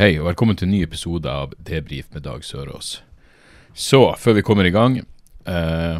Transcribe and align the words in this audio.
Hei, 0.00 0.14
og 0.16 0.30
velkommen 0.30 0.56
til 0.56 0.64
en 0.64 0.70
ny 0.72 0.78
episode 0.80 1.28
av 1.28 1.50
Debrif 1.60 2.06
med 2.14 2.22
Dag 2.24 2.40
Sørås. 2.40 3.02
Så, 3.76 3.98
før 4.16 4.38
vi 4.38 4.42
kommer 4.48 4.64
i 4.64 4.72
gang 4.72 4.94
eh, 4.96 5.96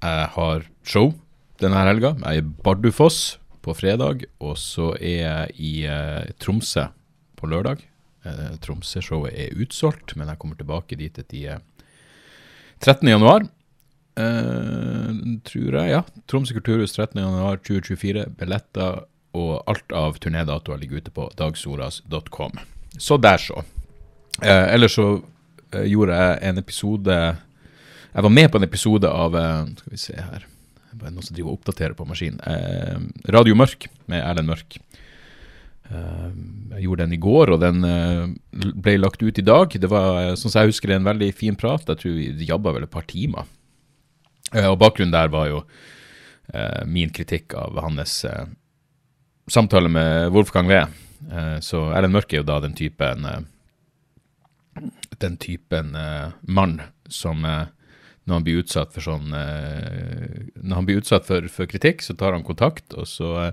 Jeg 0.00 0.28
har 0.32 0.62
show 0.80 1.10
denne 1.60 1.82
helga. 1.84 2.14
Jeg 2.16 2.40
er 2.40 2.40
i 2.40 2.62
Bardufoss 2.64 3.36
på 3.60 3.74
fredag, 3.76 4.24
og 4.40 4.54
så 4.56 4.94
er 4.96 5.18
jeg 5.20 5.52
i 5.60 5.72
eh, 5.84 6.30
Tromsø 6.40 6.86
på 7.36 7.50
lørdag. 7.52 7.82
Eh, 8.24 8.54
Tromsø-showet 8.64 9.36
er 9.36 9.60
utsolgt, 9.60 10.14
men 10.16 10.32
jeg 10.32 10.40
kommer 10.40 10.56
tilbake 10.56 10.96
dit 10.96 11.20
etter 11.20 11.58
eh, 11.58 11.92
13. 12.80 13.04
januar. 13.10 13.44
Eh, 14.16 15.10
tror 15.50 15.76
jeg, 15.82 15.90
ja. 15.92 16.00
Tromsø 16.24 16.56
kulturhus 16.56 16.96
13. 16.96 17.20
januar 17.20 17.60
2024. 17.68 18.30
Billetter 18.40 19.04
og 19.36 19.60
alt 19.68 19.92
av 19.92 20.16
turnédatoer 20.24 20.80
ligger 20.80 21.04
ute 21.04 21.14
på 21.20 21.28
dagsoras.com. 21.36 22.56
Så 22.98 23.18
der, 23.20 23.38
så. 23.42 23.62
Eh, 24.42 24.74
ellers 24.74 24.96
så 24.96 25.06
eh, 25.72 25.86
gjorde 25.90 26.16
jeg 26.16 26.38
en 26.44 26.58
episode 26.60 27.14
Jeg 27.16 28.24
var 28.24 28.32
med 28.32 28.50
på 28.52 28.60
en 28.60 28.66
episode 28.66 29.08
av 29.08 29.36
eh, 29.36 29.70
Skal 29.80 29.94
vi 29.94 30.00
se 30.00 30.16
her 30.16 30.44
er 30.96 31.04
bare 31.04 31.14
noen 31.14 31.26
som 31.26 31.36
driver 31.36 31.52
og 31.52 31.60
oppdaterer 31.60 31.96
på 31.96 32.06
maskinen. 32.08 32.40
Eh, 32.40 33.30
Radio 33.34 33.56
Mørk 33.58 33.88
med 34.10 34.22
Erlend 34.22 34.48
Mørk. 34.50 34.78
Eh, 35.90 36.30
jeg 36.76 36.86
gjorde 36.86 37.04
den 37.04 37.16
i 37.16 37.20
går, 37.22 37.52
og 37.54 37.60
den 37.62 37.84
eh, 37.86 38.22
ble 38.74 38.96
lagt 39.00 39.22
ut 39.22 39.38
i 39.38 39.44
dag. 39.44 39.72
Det 39.72 39.90
var, 39.92 40.34
sånn 40.40 40.52
som 40.52 40.62
jeg 40.62 40.72
husker, 40.72 40.94
en 40.96 41.08
veldig 41.08 41.30
fin 41.36 41.58
prat. 41.58 41.84
Jeg 41.86 42.02
tror 42.02 42.16
vi 42.16 42.48
jabba 42.48 42.74
vel 42.76 42.88
et 42.88 42.94
par 42.94 43.06
timer. 43.08 43.48
Eh, 44.52 44.66
og 44.66 44.80
bakgrunnen 44.82 45.14
der 45.14 45.32
var 45.32 45.52
jo 45.52 45.66
min 46.86 47.10
kritikk 47.10 47.56
av 47.58 47.74
hans 47.82 48.20
samtale 49.50 49.90
med 49.90 50.28
Wolfgang 50.30 50.68
Wee. 50.70 50.84
Eh, 51.30 51.58
så 51.64 51.86
Erlend 51.92 52.16
Mørk 52.16 52.32
er 52.32 52.42
jo 52.42 52.48
da 52.48 52.60
den 52.64 52.76
typen 52.78 53.24
eh, 53.24 53.40
Den 55.22 55.38
typen 55.40 55.94
eh, 55.96 56.34
mann 56.42 56.80
som 57.08 57.44
eh, 57.44 57.66
når 58.26 58.40
han 58.40 58.46
blir 58.46 58.62
utsatt 58.64 58.94
for 58.94 59.06
sånn 59.06 59.30
eh, 59.38 60.50
Når 60.58 60.74
han 60.80 60.88
blir 60.88 60.98
utsatt 61.00 61.28
for, 61.28 61.46
for 61.52 61.70
kritikk, 61.70 62.02
så 62.02 62.16
tar 62.18 62.34
han 62.34 62.46
kontakt, 62.46 62.90
og 62.98 63.06
så, 63.06 63.30
eh, 63.44 63.52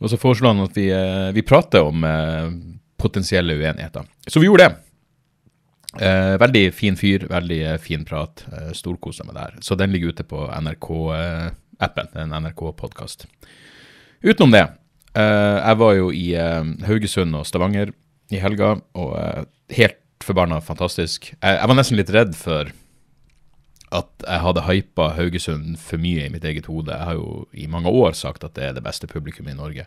og 0.00 0.12
så 0.12 0.18
foreslår 0.20 0.54
han 0.54 0.64
at 0.64 0.78
vi, 0.78 0.88
eh, 0.96 1.28
vi 1.36 1.44
prater 1.44 1.84
om 1.84 2.04
eh, 2.08 2.48
potensielle 2.96 3.56
uenigheter. 3.58 4.08
Så 4.26 4.40
vi 4.40 4.48
gjorde 4.48 4.64
det. 4.64 4.82
Eh, 6.00 6.38
veldig 6.40 6.64
fin 6.74 6.96
fyr, 6.96 7.28
veldig 7.28 7.60
eh, 7.74 7.76
fin 7.80 8.04
prat. 8.08 8.46
Eh, 8.52 8.72
Storkosa 8.76 9.24
meg 9.28 9.36
der. 9.36 9.60
Så 9.60 9.76
den 9.76 9.92
ligger 9.92 10.16
ute 10.16 10.24
på 10.28 10.46
NRK-appen. 10.48 12.10
en 12.16 12.34
NRK-podkast. 12.40 13.26
Utenom 14.24 14.56
det, 14.56 14.64
eh, 14.64 14.74
jeg 15.22 15.78
var 15.80 15.94
jo 15.96 16.10
i 16.12 16.26
eh, 16.36 16.72
Haugesund 16.86 17.36
og 17.38 17.46
Stavanger 17.48 17.92
i 18.32 18.40
helga, 18.42 18.76
og 18.98 19.14
eh, 19.20 19.44
helt 19.78 20.02
forbanna 20.24 20.58
fantastisk. 20.64 21.30
Jeg, 21.34 21.68
var 21.68 21.78
nesten 21.78 21.98
litt 22.00 22.12
redd 22.14 22.34
for 22.38 22.72
at 23.94 24.26
jeg 24.26 24.42
hadde 24.42 24.66
hypa 24.66 25.12
Haugesund 25.14 25.78
for 25.78 26.02
mye 26.02 26.26
i 26.26 26.32
mitt 26.32 26.44
eget 26.44 26.66
hode. 26.70 26.90
Jeg 26.90 27.10
har 27.10 27.18
jo 27.20 27.46
i 27.54 27.68
mange 27.70 27.92
år 27.92 28.16
sagt 28.18 28.44
at 28.44 28.56
det 28.58 28.70
er 28.70 28.76
det 28.76 28.84
beste 28.84 29.06
publikummet 29.10 29.54
i 29.54 29.58
Norge. 29.58 29.86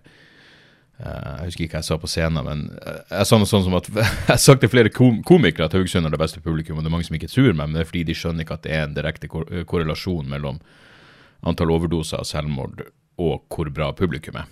Eh, 1.00 1.32
jeg 1.40 1.50
husker 1.50 1.66
ikke 1.66 1.78
hva 1.78 1.82
jeg 1.84 1.90
sa 1.90 1.98
på 2.00 2.12
scenen, 2.12 2.46
men 2.48 2.66
eh, 2.80 3.02
jeg 3.20 3.28
sa 3.28 3.40
noe 3.40 3.50
sånn 3.50 3.66
som 3.68 3.76
at 3.80 3.90
jeg 3.96 4.08
har 4.30 4.40
sagt 4.42 4.64
til 4.64 4.72
flere 4.72 4.94
kom 4.94 5.20
komikere 5.28 5.68
at 5.68 5.76
Haugesund 5.76 6.08
er 6.08 6.16
det 6.16 6.22
beste 6.22 6.44
publikum, 6.44 6.80
og 6.80 6.86
det 6.86 6.92
er 6.92 6.96
mange 6.96 7.10
som 7.10 7.20
ikke 7.20 7.32
tror 7.32 7.52
meg, 7.52 7.66
men 7.66 7.76
det 7.76 7.84
er 7.84 7.92
fordi 7.92 8.06
de 8.08 8.18
skjønner 8.22 8.48
ikke 8.48 8.60
at 8.60 8.68
det 8.68 8.78
er 8.78 8.88
en 8.88 8.96
direkte 8.96 9.32
kor 9.32 9.50
korrelasjon 9.68 10.32
mellom 10.32 10.64
antall 11.48 11.72
overdoser 11.76 12.24
og 12.24 12.28
selvmord 12.28 12.88
og 13.20 13.44
hvor 13.52 13.72
bra 13.76 13.92
publikum 13.96 14.40
er. 14.40 14.48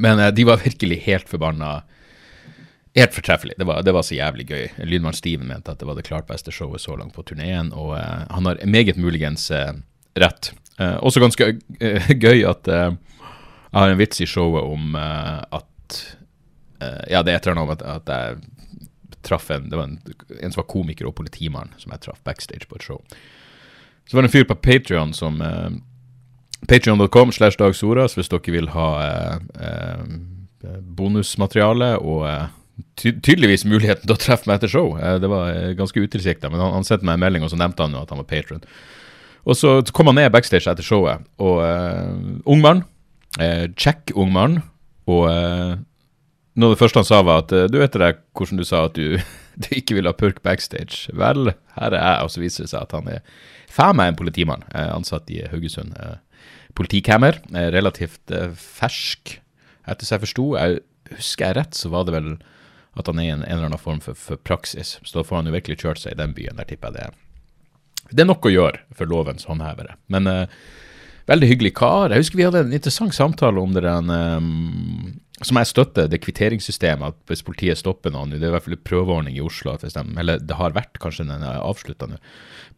Men 0.00 0.18
eh, 0.18 0.32
de 0.34 0.44
var 0.44 0.62
virkelig 0.64 1.00
helt 1.06 1.28
forbanna. 1.28 1.82
Helt 2.94 3.14
fortreffelig. 3.14 3.54
Det 3.58 3.66
var, 3.66 3.82
det 3.82 3.92
var 3.92 4.02
så 4.06 4.14
jævlig 4.14 4.46
gøy. 4.46 4.68
Lydmann 4.86 5.16
Steven 5.16 5.48
mente 5.50 5.72
at 5.72 5.80
det 5.80 5.86
var 5.88 5.98
det 5.98 6.06
klart 6.06 6.28
beste 6.28 6.52
showet 6.54 6.82
så 6.82 6.94
langt 6.96 7.14
på 7.16 7.24
turneen, 7.26 7.72
og 7.74 7.96
eh, 7.98 8.26
han 8.30 8.46
har 8.46 8.62
meget 8.66 8.96
muligens 8.96 9.50
eh, 9.50 9.72
rett. 10.14 10.52
Eh, 10.78 10.96
også 11.02 11.22
ganske 11.22 11.48
eh, 11.80 12.10
gøy 12.24 12.44
at 12.50 12.68
eh, 12.70 12.90
jeg 12.94 13.80
har 13.80 13.90
en 13.90 13.98
vits 13.98 14.22
i 14.22 14.30
showet 14.30 14.62
om 14.62 14.94
at 14.96 15.70
Ja, 17.08 17.22
det 17.24 17.32
er 17.32 17.38
et 17.38 17.46
eller 17.46 17.54
annet 17.54 17.64
om 17.64 17.70
at, 17.72 17.82
at 17.82 18.10
jeg 18.12 19.20
traff 19.24 19.46
en 19.50 19.70
Det 19.70 19.78
var 19.78 19.86
en, 19.88 19.98
en 20.42 20.52
som 20.52 20.60
var 20.60 20.66
komiker 20.68 21.06
og 21.08 21.14
politimann, 21.16 21.72
som 21.80 21.94
jeg 21.94 22.02
traff 22.04 22.20
backstage 22.26 22.68
på 22.68 22.76
et 22.76 22.84
show. 22.84 23.00
Så 24.06 24.16
var 24.16 24.22
det 24.22 24.28
en 24.28 24.34
fyr 24.34 24.46
på 24.46 24.56
Patrion 24.62 25.14
som 25.16 25.40
Patreon.com 26.68 27.32
slash 27.32 27.58
Dag 27.60 27.76
Soras 27.76 28.16
hvis 28.16 28.30
dere 28.32 28.54
vil 28.54 28.70
ha 28.72 28.88
eh, 29.04 29.34
eh, 29.68 30.78
bonusmateriale 30.96 31.94
og 32.00 32.24
eh, 32.28 32.46
ty 32.98 33.12
tydeligvis 33.20 33.66
muligheten 33.68 34.06
til 34.06 34.16
å 34.16 34.20
treffe 34.20 34.48
meg 34.48 34.58
etter 34.58 34.72
show. 34.72 34.94
Eh, 34.98 35.18
det 35.22 35.30
var 35.30 35.52
eh, 35.52 35.72
ganske 35.78 36.00
utilsikta, 36.00 36.50
men 36.50 36.62
han, 36.62 36.74
han 36.78 36.86
sendte 36.86 37.06
meg 37.06 37.18
en 37.18 37.24
melding, 37.26 37.46
og 37.46 37.52
så 37.52 37.60
nevnte 37.60 37.84
han 37.84 37.96
jo 37.96 38.02
at 38.04 38.14
han 38.14 38.22
var 38.22 38.30
patron. 38.30 38.64
Og 39.44 39.58
så 39.60 39.76
kom 39.92 40.08
han 40.08 40.16
ned 40.22 40.32
backstage 40.32 40.70
etter 40.70 40.86
showet, 40.86 41.24
og 41.42 41.60
eh, 41.66 42.12
ungmann, 42.48 42.84
eh, 42.84 42.90
Uh, 43.34 43.66
check 43.74 44.12
ung. 44.14 44.36
Og 45.10 45.24
eh, 45.26 45.72
noe 46.54 46.68
av 46.68 46.74
det 46.76 46.78
første 46.78 47.00
han 47.00 47.08
sa, 47.08 47.18
var 47.26 47.42
at 47.42 47.50
du 47.66 47.80
vet 47.80 47.96
det 47.98 48.12
hvordan 48.32 48.60
du 48.60 48.64
sa 48.64 48.84
at 48.86 48.94
du, 48.94 49.18
du 49.62 49.66
ikke 49.74 49.96
ville 49.98 50.06
ha 50.06 50.14
purk 50.14 50.38
backstage. 50.46 51.10
Vel, 51.12 51.50
her 51.74 51.90
er 51.90 51.98
jeg, 51.98 52.22
og 52.22 52.30
så 52.30 52.44
viser 52.44 52.64
det 52.64 52.70
seg 52.70 52.86
at 52.86 52.94
han 52.94 53.10
er 53.10 53.26
faen 53.74 53.98
meg 53.98 54.12
en 54.12 54.20
politimann, 54.20 54.62
ansatt 54.70 55.28
i 55.34 55.42
Haugesund. 55.50 55.98
Uh, 55.98 56.14
Politikammer, 56.78 57.40
uh, 57.54 57.68
relativt 57.74 58.34
uh, 58.34 58.50
fersk, 58.58 59.38
etter 59.84 60.08
som 60.08 60.16
jeg 60.16 60.26
forsto. 60.26 60.48
Jeg 60.58 60.82
husker 61.14 61.50
jeg 61.50 61.58
rett, 61.60 61.76
så 61.78 61.92
var 61.92 62.08
det 62.08 62.16
vel 62.16 62.32
at 62.94 63.10
han 63.10 63.18
er 63.18 63.26
i 63.26 63.34
en, 63.34 63.42
en 63.42 63.56
eller 63.58 63.68
annen 63.72 63.80
form 63.82 64.00
for, 64.04 64.18
for 64.18 64.40
praksis. 64.40 64.96
Så 65.02 65.18
da 65.18 65.26
får 65.26 65.42
han 65.42 65.50
jo 65.50 65.56
virkelig 65.56 65.82
kjørt 65.82 66.04
seg 66.04 66.14
i 66.14 66.20
den 66.22 66.34
byen. 66.36 66.56
Der 66.60 66.68
tipper 66.68 66.92
jeg 66.92 66.98
det 66.98 67.06
er 67.10 67.20
det 68.10 68.24
er 68.24 68.28
nok 68.28 68.46
å 68.46 68.52
gjøre 68.52 68.82
for 68.94 69.08
lovens 69.10 69.46
håndhevere. 69.48 69.96
Men 70.12 70.28
uh, 70.28 70.44
veldig 71.30 71.50
hyggelig 71.50 71.74
kar. 71.78 72.12
Jeg 72.12 72.24
husker 72.24 72.40
vi 72.40 72.46
hadde 72.46 72.64
en 72.66 72.74
interessant 72.76 73.14
samtale 73.16 73.60
om 73.60 73.74
det 73.76 73.84
den 73.86 74.10
um, 74.12 75.12
som 75.42 75.58
jeg 75.58 75.70
støtter, 75.70 76.08
det 76.08 76.20
kvitteringssystemet. 76.22 77.14
At 77.14 77.30
hvis 77.32 77.44
politiet 77.46 77.80
stopper 77.80 78.12
noen, 78.14 78.32
det 78.32 78.42
er 78.42 78.52
i 78.52 78.54
hvert 78.54 78.66
fall 78.66 78.76
en 78.76 78.84
prøveordning 78.86 79.38
i 79.38 79.44
Oslo, 79.44 79.76
de, 79.80 79.90
eller 80.20 80.42
det 80.42 80.58
har 80.58 80.76
vært, 80.76 81.00
kanskje 81.02 81.26
den 81.28 81.44
er 81.44 81.62
avslutta 81.62 82.08
nå. 82.10 82.20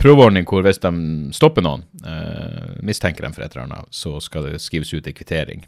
Prøveordning 0.03 0.47
hvor 0.49 0.65
hvis 0.67 0.81
de 0.83 0.93
stopper 1.37 1.65
noen, 1.67 1.87
uh, 2.07 2.77
mistenker 2.87 3.27
dem 3.27 3.37
for 3.37 3.47
et 3.47 3.57
eller 3.57 3.69
annet, 3.69 3.93
så 3.95 4.17
skal 4.25 4.51
det 4.51 4.63
skrives 4.65 4.95
ut 4.95 5.07
en 5.07 5.17
kvittering. 5.17 5.67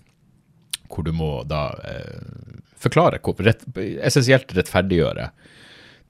Hvor 0.89 1.05
du 1.05 1.11
må 1.13 1.43
da 1.45 1.67
eh, 1.85 2.61
forklare, 2.81 3.19
hvor, 3.21 3.37
rett, 3.45 3.61
essensielt 3.77 4.55
rettferdiggjøre 4.57 5.27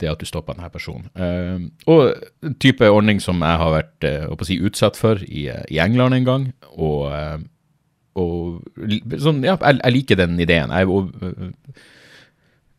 det 0.01 0.11
at 0.11 0.21
du 0.21 0.27
stopper 0.29 0.57
denne 0.57 0.71
personen. 0.73 1.09
Uh, 1.19 1.69
og 1.91 2.15
en 2.45 2.57
type 2.63 2.89
ordning 2.89 3.21
som 3.23 3.43
jeg 3.45 3.61
har 3.63 3.75
vært 3.75 4.09
uh, 4.09 4.45
si, 4.47 4.59
utsatt 4.63 4.99
for 4.99 5.23
i, 5.27 5.49
i, 5.49 5.79
England 5.83 6.17
en 6.17 6.29
gang. 6.29 6.49
Og, 6.75 7.09
uh, 7.13 7.39
og 8.19 8.63
sånn, 9.21 9.45
ja, 9.47 9.57
jeg, 9.57 9.81
jeg, 9.83 9.95
liker 9.95 10.21
den 10.21 10.39
ideen. 10.41 10.75
Jeg, 10.75 10.89
uh, 10.89 11.77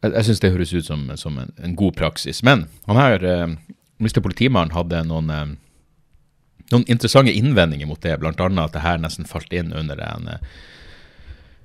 jeg, 0.04 0.14
jeg 0.14 0.28
syns 0.30 0.44
det 0.44 0.54
høres 0.56 0.76
ut 0.76 0.90
som, 0.90 1.08
som 1.20 1.40
en, 1.42 1.54
en, 1.60 1.78
god 1.80 1.98
praksis. 2.00 2.44
Men 2.48 2.68
han 2.90 3.00
her, 3.00 3.28
Mr. 4.00 4.22
Politimannen 4.24 4.76
hadde 4.76 5.04
noen, 5.08 5.56
noen 6.72 6.86
interessante 6.88 7.36
innvendinger 7.36 7.90
mot 7.90 8.02
det, 8.04 8.20
annet 8.20 8.66
at 8.66 8.76
det 8.78 8.86
her 8.86 9.02
nesten 9.02 9.28
falt 9.28 9.54
inn 9.56 9.74
under 9.76 10.00
en 10.04 10.38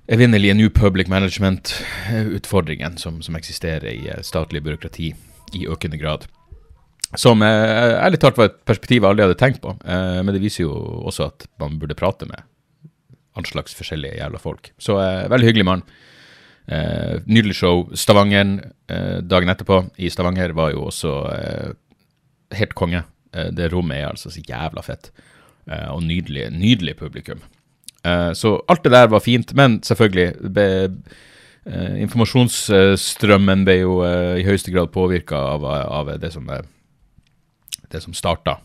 evinnelige 0.08 0.54
New 0.58 0.68
Public 0.68 1.08
Management-utfordringen 1.08 2.98
som, 3.00 3.22
som 3.22 3.38
eksisterer 3.38 3.88
i 3.88 4.10
statlig 4.26 4.60
byråkrati 4.66 5.14
i 5.52 5.66
økende 5.70 6.00
grad. 6.00 6.26
Som 7.20 7.44
eh, 7.46 7.94
ærlig 8.00 8.18
talt 8.22 8.38
var 8.40 8.50
et 8.50 8.56
perspektiv 8.66 9.02
jeg 9.02 9.10
aldri 9.10 9.26
hadde 9.28 9.38
tenkt 9.38 9.60
på, 9.62 9.76
eh, 9.84 10.20
men 10.22 10.34
det 10.34 10.42
viser 10.42 10.64
jo 10.64 10.72
også 11.06 11.28
at 11.28 11.46
man 11.62 11.78
burde 11.78 11.98
prate 11.98 12.26
med 12.26 12.42
all 13.34 13.46
slags 13.46 13.74
forskjellige 13.74 14.18
jævla 14.18 14.40
folk. 14.42 14.72
Så 14.78 14.98
eh, 15.02 15.28
veldig 15.30 15.50
hyggelig 15.50 15.68
mann. 15.68 15.86
Eh, 16.66 17.20
nydelig 17.26 17.56
show. 17.58 17.88
Stavanger 17.94 18.70
eh, 18.88 19.18
dagen 19.20 19.52
etterpå 19.52 19.82
i 20.00 20.08
Stavanger 20.10 20.54
var 20.56 20.72
jo 20.72 20.86
også 20.88 21.12
eh, 21.34 21.74
helt 22.56 22.74
konge. 22.78 23.04
det 23.34 23.66
rommet 23.72 23.98
er 23.98 24.12
altså 24.12 24.30
så 24.30 24.38
jævla 24.46 24.82
fett. 24.86 25.08
og 25.66 26.02
nydelig, 26.04 26.52
nydelig 26.52 26.94
publikum. 26.96 27.40
så 28.34 28.62
alt 28.68 28.84
det 28.84 28.92
der 28.92 29.08
var 29.08 29.20
fint, 29.20 29.54
men 29.54 29.82
selvfølgelig 29.82 30.52
be, 30.54 30.92
eh, 31.66 31.96
informasjonsstrømmen 32.04 33.64
ble 33.66 33.78
jo 33.80 33.98
eh, 34.06 34.40
i 34.40 34.46
høyeste 34.46 34.72
grad 34.74 34.92
påvirka 34.94 35.38
av, 35.54 35.64
av 35.64 36.12
det 36.20 36.30
som, 36.34 36.48
eh, 36.50 36.64
det 37.92 38.04
som 38.04 38.16
starta 38.16 38.60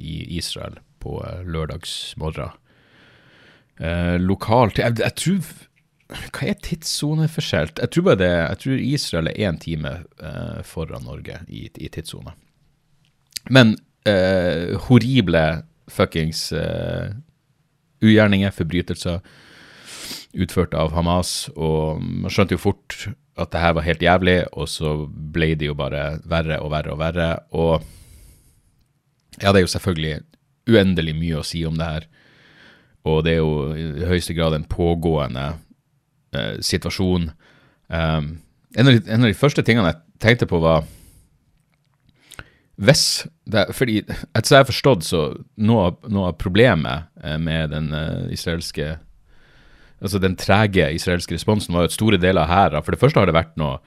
i 0.00 0.38
Israel 0.38 0.78
på 1.04 1.18
lørdagsmorgen. 1.44 2.54
Lokalt 4.24 4.78
jeg, 4.80 4.94
jeg 4.96 5.12
tror 5.20 5.50
Hva 6.32 6.46
er 6.48 6.56
tidssoneforskjell? 6.64 7.74
Jeg 7.76 7.92
tror 7.92 8.06
bare 8.06 8.20
det, 8.22 8.30
jeg 8.30 8.60
tror 8.62 8.80
Israel 8.86 9.28
er 9.28 9.42
én 9.50 9.58
time 9.60 9.92
foran 10.64 11.04
Norge 11.04 11.36
i, 11.52 11.66
i 11.68 11.90
tidssone. 11.92 12.32
Men 13.52 13.74
horrible 14.88 15.44
fuckings 15.92 16.46
ugjerninger, 18.00 18.56
forbrytelser 18.56 19.20
utført 20.32 20.74
av 20.74 20.94
Hamas, 20.96 21.50
og 21.56 22.00
man 22.00 22.32
skjønte 22.32 22.56
jo 22.56 22.62
fort 22.62 22.96
at 23.40 23.52
det 23.52 23.62
her 23.62 23.74
var 23.76 23.86
helt 23.86 24.04
jævlig, 24.04 24.36
og 24.52 24.68
så 24.68 24.94
ble 25.08 25.52
det 25.58 25.70
jo 25.70 25.76
bare 25.76 26.18
verre 26.28 26.60
og 26.60 26.72
verre 26.72 26.92
og 26.92 27.00
verre. 27.00 27.28
Og 27.56 27.82
ja, 29.40 29.50
det 29.52 29.62
er 29.62 29.64
jo 29.66 29.74
selvfølgelig 29.74 30.16
uendelig 30.72 31.14
mye 31.18 31.40
å 31.40 31.46
si 31.46 31.62
om 31.66 31.78
det 31.78 31.88
her, 31.88 32.08
og 33.08 33.24
det 33.26 33.34
er 33.34 33.40
jo 33.40 33.52
i 33.74 34.06
høyeste 34.06 34.34
grad 34.36 34.54
en 34.54 34.68
pågående 34.68 35.46
eh, 36.36 36.58
situasjon. 36.62 37.30
Um, 37.88 38.28
en, 38.76 38.86
av 38.86 38.92
de, 38.92 39.00
en, 39.08 39.24
av 39.24 39.30
de, 39.32 39.38
første 39.38 39.64
tingene 39.66 39.90
jeg 39.90 40.02
tenkte 40.22 40.46
på, 40.46 40.60
var 40.62 40.86
hvis 42.82 43.26
det, 43.44 43.66
fordi 43.76 43.98
Etter 44.00 44.54
jeg 44.54 44.62
har 44.62 44.68
forstått, 44.68 45.04
så 45.04 45.24
noe, 45.60 45.90
noe 46.08 46.30
av 46.30 46.38
problemet 46.40 47.10
eh, 47.24 47.38
med 47.42 47.74
den 47.74 47.90
uh, 47.90 48.30
israelske 48.32 48.94
altså 50.02 50.20
den 50.22 50.36
trege 50.38 50.90
israelske 50.96 51.36
responsen 51.36 51.74
var 51.74 51.86
jo 51.86 51.92
at 51.92 51.96
store 51.96 52.20
deler 52.20 52.44
av 52.44 52.50
hæra 52.50 52.82
For 52.82 52.94
det 52.94 53.00
første 53.00 53.22
har 53.22 53.30
det 53.30 53.38
vært 53.38 53.58
noe 53.60 53.78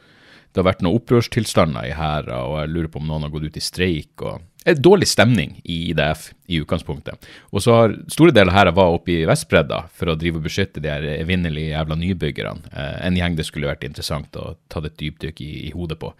det 0.56 0.62
har 0.62 0.70
vært 0.70 0.84
noen 0.86 0.96
opprørstilstander 0.96 1.84
i 1.90 1.96
hæra, 1.98 2.38
og 2.48 2.54
jeg 2.62 2.70
lurer 2.72 2.88
på 2.88 3.02
om 3.02 3.10
noen 3.10 3.26
har 3.26 3.32
gått 3.34 3.50
ut 3.50 3.58
i 3.60 3.64
streik. 3.64 4.22
og 4.24 4.40
en 4.64 4.78
Dårlig 4.82 5.10
stemning 5.12 5.58
i 5.68 5.90
IDF 5.92 6.30
i 6.48 6.62
utgangspunktet. 6.64 7.28
Og 7.52 7.60
så 7.62 7.76
har 7.76 7.96
store 8.08 8.32
deler 8.32 8.54
av 8.54 8.56
hæra 8.56 8.74
var 8.78 8.96
oppe 8.96 9.12
i 9.18 9.26
Vestbredda 9.28 9.82
for 9.92 10.14
å 10.14 10.16
drive 10.16 10.40
og 10.40 10.48
beskytte 10.48 10.80
de 10.80 10.94
her 10.94 11.04
evinnelige 11.18 11.74
jævla 11.74 11.98
nybyggerne. 12.00 12.72
Eh, 12.72 12.96
en 13.04 13.20
gjeng 13.20 13.36
det 13.36 13.46
skulle 13.50 13.68
vært 13.68 13.84
interessant 13.84 14.40
å 14.40 14.56
ta 14.72 14.80
et 14.80 14.96
dypdykk 15.04 15.44
i, 15.44 15.52
i 15.68 15.74
hodet 15.76 16.00
på. 16.00 16.14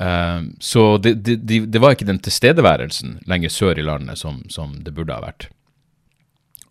Eh, 0.00 0.40
så 0.72 0.88
det, 0.96 1.18
det, 1.28 1.60
det, 1.68 1.84
var 1.84 1.92
ikke 1.92 2.08
den 2.08 2.24
tilstedeværelsen 2.24 3.20
lenger 3.28 3.52
sør 3.52 3.78
i 3.78 3.86
landet 3.86 4.24
som, 4.24 4.40
som 4.48 4.74
det 4.80 4.96
burde 4.96 5.14
ha 5.14 5.28
vært. 5.28 5.50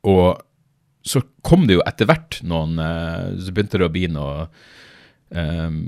Og 0.01 0.41
så 1.05 1.21
kom 1.45 1.67
det 1.69 1.77
jo 1.77 1.85
etter 1.85 2.09
hvert 2.09 2.39
noen 2.47 2.79
uh, 2.81 3.35
Så 3.37 3.53
begynte 3.53 3.77
det 3.77 3.85
å 3.85 3.93
bli 3.93 4.07
noe 4.09 4.47
um, 5.29 5.79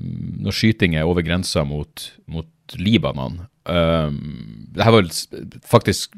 noen 0.44 0.54
skytinger 0.54 1.08
over 1.10 1.26
grensa 1.26 1.64
mot, 1.66 2.12
mot 2.30 2.78
Libanon. 2.78 3.42
Um, 3.66 4.68
det 4.76 4.86
her 4.86 4.94
var 4.94 5.10
faktisk 5.66 6.14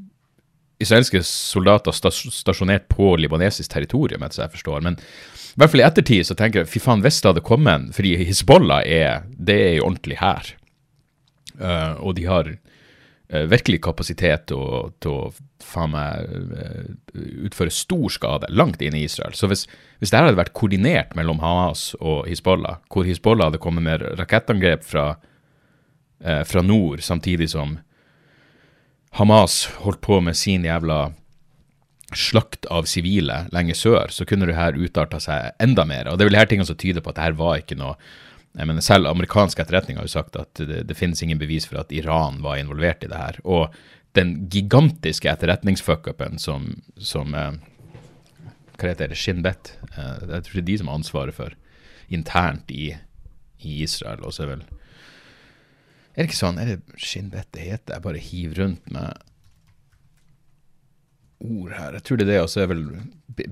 israelske 0.80 1.22
soldater 1.28 1.92
stasjonert 1.92 2.88
på 2.92 3.16
libanesisk 3.20 3.72
territorium, 3.72 4.24
etter 4.24 4.46
jeg 4.46 4.54
forstår. 4.54 4.84
Men 4.86 4.96
i 5.00 5.60
hvert 5.60 5.74
fall 5.74 5.84
i 5.84 5.88
ettertid 5.88 6.28
så 6.28 6.38
tenker 6.40 6.64
jeg 6.64 6.72
fy 6.72 6.82
faen, 6.84 7.04
hvis 7.04 7.20
det 7.20 7.34
hadde 7.34 7.44
kommet 7.44 7.90
Fordi 7.96 8.14
Hizbollah 8.30 8.86
er, 8.88 9.26
det 9.36 9.58
er 9.66 9.74
jo 9.80 9.90
ordentlig 9.90 10.20
her. 10.22 10.54
Uh, 11.60 12.00
og 12.00 12.16
de 12.16 12.28
har 12.30 12.54
virkelig 13.30 13.82
kapasitet 13.86 14.48
til 14.50 15.12
å, 15.12 15.20
faen 15.62 15.92
meg 15.94 16.32
uh, 16.56 16.88
utføre 17.46 17.74
stor 17.74 18.08
skade 18.10 18.50
langt 18.50 18.82
inn 18.82 18.96
i 18.98 19.04
Israel. 19.06 19.36
Så 19.38 19.50
hvis, 19.52 19.68
hvis 20.00 20.10
dette 20.10 20.24
hadde 20.26 20.40
vært 20.40 20.56
koordinert 20.58 21.14
mellom 21.20 21.44
Hamas 21.44 21.92
og 22.00 22.24
Hizbollah, 22.26 22.80
hvor 22.90 23.06
Hizbollah 23.06 23.52
hadde 23.52 23.62
kommet 23.62 23.86
med 23.86 24.06
rakettangrep 24.18 24.88
fra, 24.88 25.06
fra 26.20 26.64
nord, 26.66 27.04
samtidig 27.06 27.52
som 27.54 27.78
Hamas 29.20 29.66
holdt 29.84 30.02
på 30.02 30.20
med 30.26 30.38
sin 30.38 30.66
jævla 30.66 31.12
slakt 32.16 32.66
av 32.74 32.88
sivile 32.90 33.44
lenger 33.54 33.78
sør, 33.78 34.14
så 34.14 34.26
kunne 34.26 34.48
det 34.50 34.58
her 34.58 34.78
utarta 34.78 35.20
seg 35.22 35.54
enda 35.62 35.86
mer. 35.86 36.10
Og 36.10 36.18
det 36.18 36.26
er 36.26 36.32
vel 36.32 36.40
her 36.40 36.50
tingene 36.50 36.70
som 36.70 36.78
tyder 36.80 37.06
på 37.06 37.12
at 37.12 37.20
det 37.20 37.28
her 37.28 37.38
var 37.40 37.62
ikke 37.62 37.78
noe 37.80 37.96
jeg 38.60 38.68
mener, 38.68 38.84
Selv 38.84 39.08
amerikansk 39.08 39.62
etterretning 39.64 39.98
har 40.00 40.08
jo 40.08 40.12
sagt 40.12 40.36
at 40.36 40.60
det, 40.60 40.84
det, 40.90 40.98
finnes 40.98 41.22
ingen 41.24 41.40
bevis 41.40 41.68
for 41.70 41.80
at 41.80 41.94
Iran 41.96 42.42
var 42.44 42.60
involvert 42.60 43.06
i 43.06 43.12
det 43.12 43.20
her. 43.20 43.40
Og 43.48 43.76
den 44.18 44.50
gigantiske 44.52 45.30
etterretningsfuckupen 45.32 46.40
som, 46.42 46.74
som 46.98 47.36
eh, 47.38 47.54
Hva 48.80 48.92
heter 48.92 49.12
det? 49.12 49.20
Shin 49.20 49.44
Bet? 49.46 49.78
Eh, 49.94 50.26
jeg 50.26 50.44
tror 50.44 50.58
det 50.58 50.66
er 50.66 50.68
de 50.72 50.78
som 50.82 50.92
har 50.92 51.00
ansvaret 51.00 51.38
for 51.38 51.56
internt 52.10 52.72
i, 52.74 52.92
i 53.64 53.80
Israel. 53.86 54.26
Og 54.28 54.36
så 54.36 54.44
er 54.44 54.54
vel 54.58 54.68
Er 54.68 56.24
det 56.24 56.30
ikke 56.32 56.44
sånn? 56.44 56.60
Er 56.60 56.74
det 56.74 57.00
Shin 57.00 57.32
det 57.32 57.48
heter? 57.56 57.96
Jeg 57.96 58.04
bare 58.10 58.28
hiver 58.30 58.64
rundt 58.66 58.92
med 58.92 59.26
ord 61.40 61.72
her. 61.78 61.94
Jeg 61.96 62.04
tror 62.04 62.20
det 62.20 62.28
er 62.28 62.34
det, 62.34 62.42
og 62.44 62.50
så 62.52 62.66
er 62.66 62.74
vel 62.74 62.88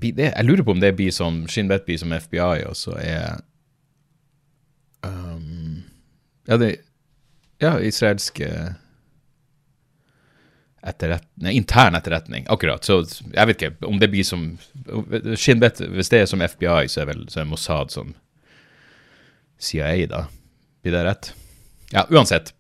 Jeg 0.04 0.44
lurer 0.44 0.68
på 0.68 0.76
om 0.76 0.84
det 0.84 0.98
blir 0.98 1.16
som 1.16 1.46
Shin 1.48 1.72
blir 1.72 2.02
som 2.02 2.12
FBI, 2.12 2.66
og 2.68 2.76
så 2.76 2.98
er 3.00 3.40
um, 5.06 5.84
Ja, 6.48 6.58
det 6.58 6.76
Ja, 7.60 7.80
israelske 7.82 8.76
etterretning 10.88 11.52
Intern 11.58 11.96
etterretning, 11.96 12.46
akkurat. 12.50 12.86
Så 12.86 13.02
jeg 13.34 13.48
vet 13.48 13.62
ikke 13.62 13.88
om 13.88 14.00
det 14.00 14.12
blir 14.14 14.24
som 14.24 14.58
Shinbet, 15.36 15.82
Hvis 15.82 16.10
det 16.10 16.22
er 16.22 16.30
som 16.30 16.42
FBI, 16.42 16.88
så 16.88 17.02
er 17.02 17.12
vel 17.12 17.26
så 17.30 17.42
er 17.42 17.50
Mossad 17.50 17.92
som 17.92 18.16
CIA, 19.60 20.06
da. 20.08 20.28
Blir 20.84 20.94
det 20.94 21.04
rett? 21.04 21.34
Ja, 21.92 22.06
uansett. 22.10 22.54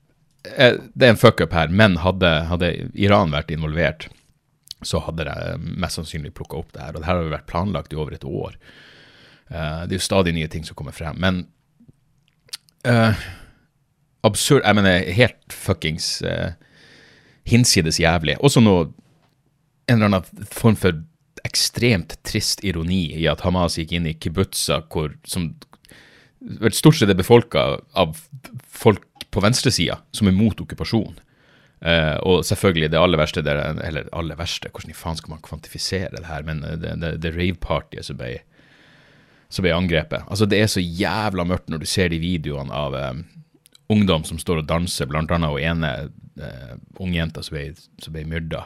Eh, 0.56 0.74
det 0.94 1.06
er 1.06 1.14
en 1.14 1.20
fuckup 1.20 1.54
her, 1.54 1.70
men 1.70 2.00
hadde, 2.02 2.30
hadde, 2.50 2.72
Iran 2.98 3.32
vært 3.32 3.52
involvert, 3.54 4.08
så 4.82 5.04
hadde 5.06 5.28
de 5.28 5.76
mest 5.78 6.00
sannsynlig 6.00 6.34
plukka 6.34 6.58
opp 6.58 6.74
det 6.74 6.82
her. 6.82 6.96
Og 6.96 7.04
det 7.04 7.10
her 7.10 7.20
har 7.20 7.28
jo 7.28 7.36
vært 7.36 7.50
planlagt 7.52 7.94
i 7.94 8.00
over 8.00 8.18
et 8.18 8.26
år. 8.26 8.58
Det 9.48 9.94
er 9.94 9.96
jo 9.96 10.04
stadig 10.04 10.34
nye 10.36 10.50
ting 10.52 10.66
som 10.68 10.76
kommer 10.76 10.96
frem. 10.96 11.22
Men 11.22 11.46
uh, 12.88 13.28
absurd 14.28 14.66
Jeg 14.66 14.78
mener 14.78 15.12
helt 15.18 15.54
fuckings 15.54 16.22
uh, 16.26 16.56
hinsides 17.48 18.00
jævlig. 18.02 18.38
Også 18.40 18.64
noe 18.64 18.90
En 19.88 20.02
eller 20.02 20.10
annen 20.10 20.48
form 20.52 20.76
for 20.76 20.98
ekstremt 21.48 22.18
trist 22.28 22.60
ironi 22.68 23.06
i 23.16 23.28
at 23.32 23.46
Hamas 23.46 23.78
gikk 23.80 23.94
inn 23.96 24.10
i 24.10 24.18
kibbutza 24.20 24.82
hvor 24.92 25.14
som 25.24 25.54
stort 26.76 26.98
sett 26.98 27.14
er 27.14 27.16
befolka 27.16 27.62
av 27.96 28.18
folk 28.68 29.06
på 29.32 29.44
venstresida 29.46 30.02
som 30.12 30.28
er 30.28 30.36
mot 30.36 30.60
okkupasjon. 30.60 31.16
Uh, 31.78 32.18
og 32.26 32.44
selvfølgelig 32.48 32.90
det 32.92 33.00
aller 33.00 33.22
verste, 33.22 33.44
der, 33.46 33.62
eller 33.86 34.10
aller 34.18 34.36
verste, 34.36 34.68
hvordan 34.74 34.92
i 34.92 34.98
faen 34.98 35.20
skal 35.20 35.36
man 35.36 35.44
kvantifisere 35.46 36.12
det 36.16 36.26
her, 36.28 36.44
men 36.44 36.64
det, 36.82 36.96
det, 37.00 37.14
det 37.22 37.36
rave-partyet 37.36 38.08
som 38.08 38.18
ble 38.20 38.40
som 39.50 39.64
ble 39.64 39.74
angrepet. 39.76 40.26
Altså, 40.28 40.48
det 40.50 40.60
er 40.62 40.72
så 40.72 40.84
jævla 40.84 41.46
mørkt 41.48 41.72
når 41.72 41.84
du 41.84 41.90
ser 41.90 42.12
de 42.12 42.20
videoene 42.22 42.74
av 42.74 42.96
um, 42.96 43.24
ungdom 43.94 44.26
som 44.28 44.40
står 44.42 44.64
og 44.64 44.70
danser, 44.70 45.08
blant 45.10 45.32
annet 45.32 45.54
og 45.54 45.62
ene 45.64 45.92
uh, 46.42 46.74
ungjenta 47.04 47.44
som 47.46 47.56
ble, 47.56 47.70
som 48.04 48.16
ble 48.16 48.26
myrda. 48.28 48.66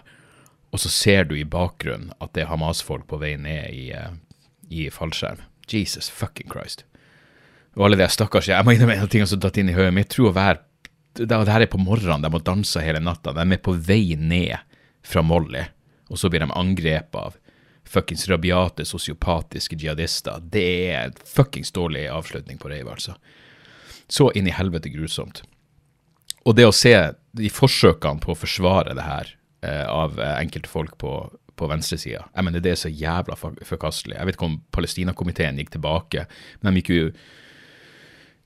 Og 0.71 0.81
så 0.81 0.89
ser 0.91 1.27
du 1.29 1.35
i 1.37 1.45
bakgrunnen 1.47 2.13
at 2.23 2.33
det 2.33 2.45
er 2.45 2.51
Hamas-folk 2.51 3.05
på 3.09 3.19
vei 3.21 3.35
ned 3.37 3.75
i, 3.75 3.91
uh, 3.93 4.15
i 4.69 4.89
fallskjerm. 4.93 5.43
Jesus 5.71 6.09
fucking 6.09 6.49
Christ. 6.51 6.85
Og 7.77 7.85
alle 7.87 7.99
de 8.01 8.07
stakkars 8.11 8.49
Jeg 8.51 8.65
må 8.67 8.73
innrømme 8.75 8.97
en 8.99 9.11
ting 9.11 9.23
som 9.29 9.39
datt 9.39 9.55
inn 9.61 9.69
i 9.71 9.75
hodet 9.75 9.93
mitt. 9.95 10.09
Tror 10.11 10.31
å 10.31 10.35
være 10.35 10.59
det, 11.15 11.27
det 11.27 11.51
her 11.51 11.63
er 11.63 11.71
på 11.71 11.79
morgenen, 11.81 12.23
de 12.23 12.31
må 12.31 12.41
danse 12.43 12.81
hele 12.83 13.01
natta. 13.03 13.33
De 13.35 13.43
er 13.43 13.63
på 13.63 13.75
vei 13.75 14.15
ned 14.19 14.55
fra 15.03 15.23
Molly, 15.25 15.63
og 16.11 16.19
så 16.19 16.29
blir 16.31 16.43
de 16.43 16.51
angrepet 16.55 17.19
av 17.19 17.37
fuckings 17.87 18.27
rabiate, 18.29 18.85
sosiopatiske 18.85 19.75
jihadister. 19.75 20.41
Det 20.41 20.67
er 20.91 21.09
en 21.09 21.17
fuckings 21.35 21.71
dårlig 21.75 22.07
avslutning 22.11 22.59
på 22.61 22.71
reivet, 22.71 22.93
altså. 22.93 23.15
Så 24.11 24.31
inn 24.35 24.47
i 24.47 24.55
helvete 24.55 24.91
grusomt. 24.91 25.43
Og 26.45 26.55
det 26.57 26.65
å 26.67 26.75
se 26.75 26.95
de 27.37 27.51
forsøkene 27.53 28.23
på 28.23 28.33
å 28.33 28.39
forsvare 28.39 28.95
det 28.97 29.05
her 29.05 29.35
eh, 29.63 29.85
av 29.87 30.17
enkelte 30.19 30.71
folk 30.71 30.97
på, 30.99 31.13
på 31.55 31.69
venstresida, 31.69 32.25
jeg 32.33 32.47
mener 32.47 32.63
det 32.63 32.73
er 32.73 32.81
så 32.81 32.91
jævla 32.91 33.37
forkastelig. 33.37 34.17
Jeg 34.17 34.27
vet 34.27 34.39
ikke 34.39 34.49
om 34.49 34.57
Palestinakomiteen 34.75 35.61
gikk 35.61 35.75
tilbake, 35.77 36.25
men 36.61 36.73
de 36.73 36.81
gikk 36.81 36.91
jo 36.95 37.11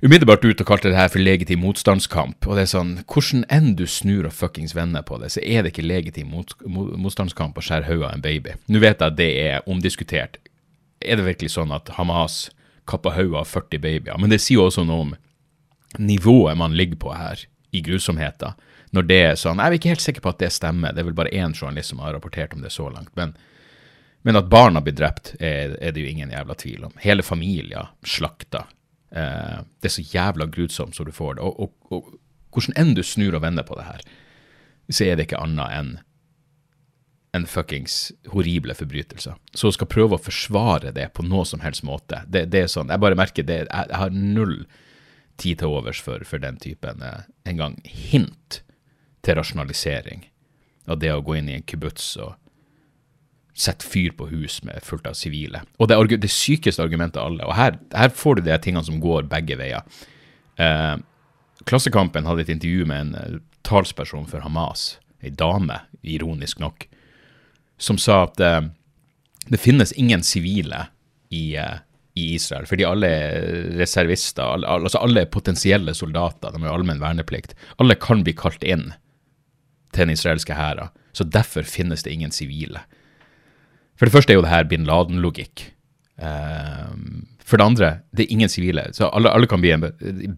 umiddelbart 0.04 0.46
ut 0.46 0.62
og 0.62 0.68
kalte 0.68 0.92
det 0.92 0.98
her 0.98 1.12
for 1.12 1.24
legitim 1.24 1.62
motstandskamp. 1.64 2.48
Og 2.48 2.58
det 2.58 2.66
er 2.66 2.72
sånn, 2.74 2.92
hvordan 3.08 3.46
enn 3.54 3.74
du 3.80 3.86
snur 3.90 4.28
og 4.28 4.36
fuckings 4.36 4.76
vender 4.76 5.06
på 5.08 5.20
det, 5.22 5.32
så 5.36 5.44
er 5.44 5.64
det 5.64 5.74
ikke 5.74 5.88
legitim 5.88 6.34
mot, 6.36 6.52
motstandskamp 6.66 7.58
å 7.58 7.66
skjære 7.66 7.90
hodet 7.90 8.10
av 8.10 8.18
en 8.18 8.26
baby. 8.26 8.58
Nå 8.68 8.84
vet 8.84 9.00
jeg 9.00 9.14
at 9.14 9.18
det 9.20 9.32
er 9.46 9.72
omdiskutert. 9.72 10.40
Er 11.06 11.20
det 11.20 11.28
virkelig 11.28 11.56
sånn 11.56 11.74
at 11.76 11.94
Hamas 11.98 12.50
kapper 12.90 13.16
hodet 13.18 13.42
av 13.42 13.50
40 13.50 13.84
babyer? 13.84 14.22
Men 14.22 14.34
det 14.34 14.42
sier 14.44 14.60
jo 14.60 14.70
også 14.70 14.86
noe 14.88 15.08
om 15.08 15.18
nivået 16.02 16.58
man 16.60 16.76
ligger 16.76 17.00
på 17.02 17.16
her, 17.16 17.48
i 17.76 17.82
grusomheter. 17.84 18.56
Når 18.96 19.08
det 19.10 19.18
er 19.20 19.34
sånn 19.36 19.60
Jeg 19.60 19.68
er 19.68 19.74
ikke 19.76 19.92
helt 19.92 20.04
sikker 20.04 20.24
på 20.24 20.32
at 20.32 20.40
det 20.40 20.54
stemmer, 20.56 20.94
det 20.96 21.02
er 21.02 21.08
vel 21.10 21.18
bare 21.18 21.34
én 21.36 21.52
journalist 21.52 21.92
som 21.92 22.00
har 22.00 22.14
rapportert 22.16 22.54
om 22.56 22.62
det 22.64 22.72
så 22.72 22.88
langt. 22.90 23.12
men 23.16 23.36
men 24.26 24.40
at 24.40 24.48
barna 24.50 24.82
blir 24.82 24.96
drept, 24.98 25.36
er, 25.38 25.76
er, 25.78 25.92
det 25.94 26.02
jo 26.02 26.10
ingen 26.10 26.32
jævla 26.34 26.56
tvil 26.58 26.88
om. 26.88 26.94
Hele 26.98 27.22
familier 27.22 27.92
slakta 28.02 28.64
Eh, 29.16 29.60
det 29.82 29.90
er 29.90 29.96
så 29.96 30.04
jævla 30.04 30.50
grusomt 30.52 30.96
som 30.96 31.08
du 31.08 31.14
får 31.16 31.38
det. 31.38 31.46
Og, 31.48 31.60
og, 31.60 31.94
og 31.96 32.56
hvordan 32.56 32.76
enn 32.80 32.96
du 32.98 33.04
snur 33.04 33.38
og 33.38 33.44
vender 33.46 33.68
på 33.68 33.78
det 33.80 33.88
her, 33.88 34.04
så 34.92 35.08
er 35.08 35.16
det 35.16 35.28
ikke 35.28 35.42
annet 35.42 35.80
enn 35.80 35.96
en 37.36 37.48
fuckings 37.52 38.14
horrible 38.32 38.76
forbrytelse. 38.78 39.34
Så 39.52 39.72
skal 39.76 39.90
prøve 39.92 40.16
å 40.16 40.24
forsvare 40.24 40.94
det 40.96 41.10
på 41.18 41.26
noe 41.28 41.44
som 41.48 41.60
helst 41.66 41.84
måte. 41.84 42.22
Det, 42.32 42.46
det 42.52 42.62
er 42.64 42.70
sånn, 42.72 42.94
Jeg 42.94 43.04
bare 43.04 43.18
merker 43.20 43.44
det, 43.44 43.66
jeg, 43.66 43.90
jeg 43.92 44.00
har 44.00 44.16
null 44.16 44.62
tid 45.42 45.60
til 45.60 45.76
overs 45.76 46.00
for, 46.00 46.24
for 46.24 46.40
den 46.40 46.56
typen 46.64 47.04
eh, 47.04 47.28
en 47.44 47.60
gang 47.60 47.76
hint 47.84 48.62
til 49.26 49.36
rasjonalisering 49.36 50.30
av 50.88 51.02
det 51.02 51.12
å 51.12 51.24
gå 51.26 51.36
inn 51.40 51.52
i 51.52 51.58
en 51.58 51.68
kibbutz 51.68 52.14
og 52.24 52.38
sette 53.56 53.88
fyr 53.88 54.12
på 54.18 54.28
hus 54.30 54.60
med 54.68 54.84
fullt 54.84 55.08
av 55.08 55.16
sivile. 55.16 55.64
Og 55.80 55.88
det, 55.88 55.96
er 55.96 56.20
det 56.20 56.32
sykeste 56.34 56.84
argumentet 56.84 57.22
av 57.22 57.32
alle. 57.32 57.46
Og 57.48 57.56
her, 57.56 57.78
her, 57.96 58.12
får 58.12 58.40
du 58.40 58.48
de 58.50 58.58
tingene 58.62 58.84
som 58.84 59.00
går 59.04 59.30
begge 59.32 59.58
veier. 59.60 59.86
Eh, 60.60 60.96
Klassekampen 61.66 62.28
hadde 62.28 62.44
et 62.46 62.52
intervju 62.52 62.86
med 62.90 63.02
en 63.02 63.16
uh, 63.16 63.38
talsperson 63.66 64.28
for 64.30 64.44
Hamas, 64.46 64.98
ei 65.24 65.32
dame, 65.34 65.80
ironisk 66.06 66.60
nok, 66.62 66.86
som 67.82 67.98
sa 68.00 68.26
at 68.28 68.40
eh, 68.44 68.68
det 69.50 69.60
finnes 69.60 69.94
ingen 70.00 70.24
sivile 70.24 70.86
i, 71.34 71.56
eh, 71.58 71.80
i, 72.14 72.36
Israel, 72.36 72.68
fordi 72.70 72.86
alle 72.88 73.10
er 73.10 73.72
reservister, 73.80 74.46
alle, 74.46 74.70
altså 74.78 75.02
alle 75.02 75.26
er 75.26 75.32
potensielle 75.34 75.96
soldater, 75.98 76.54
de 76.54 76.62
har 76.64 76.76
allmenn 76.76 77.02
verneplikt. 77.02 77.56
Alle 77.82 77.98
kan 78.00 78.24
bli 78.24 78.36
kalt 78.38 78.64
inn 78.64 78.92
til 79.96 80.06
den 80.06 80.14
israelske 80.14 80.56
hæren, 80.56 80.94
så 81.16 81.26
derfor 81.26 81.68
finnes 81.68 82.06
det 82.06 82.14
ingen 82.14 82.36
sivile. 82.36 82.84
For 83.96 84.08
det 84.08 84.16
første 84.16 84.34
er 84.34 84.40
jo 84.40 84.44
det 84.44 84.52
her 84.52 84.68
bin 84.68 84.88
Laden-logikk. 84.88 85.70
Um, 86.20 87.26
for 87.46 87.60
det 87.60 87.66
andre, 87.66 87.90
det 88.16 88.26
er 88.26 88.36
ingen 88.36 88.52
sivile. 88.52 88.90
Så 88.96 89.10
alle, 89.10 89.32
alle 89.32 89.48
kan 89.48 89.64
bli 89.64 89.76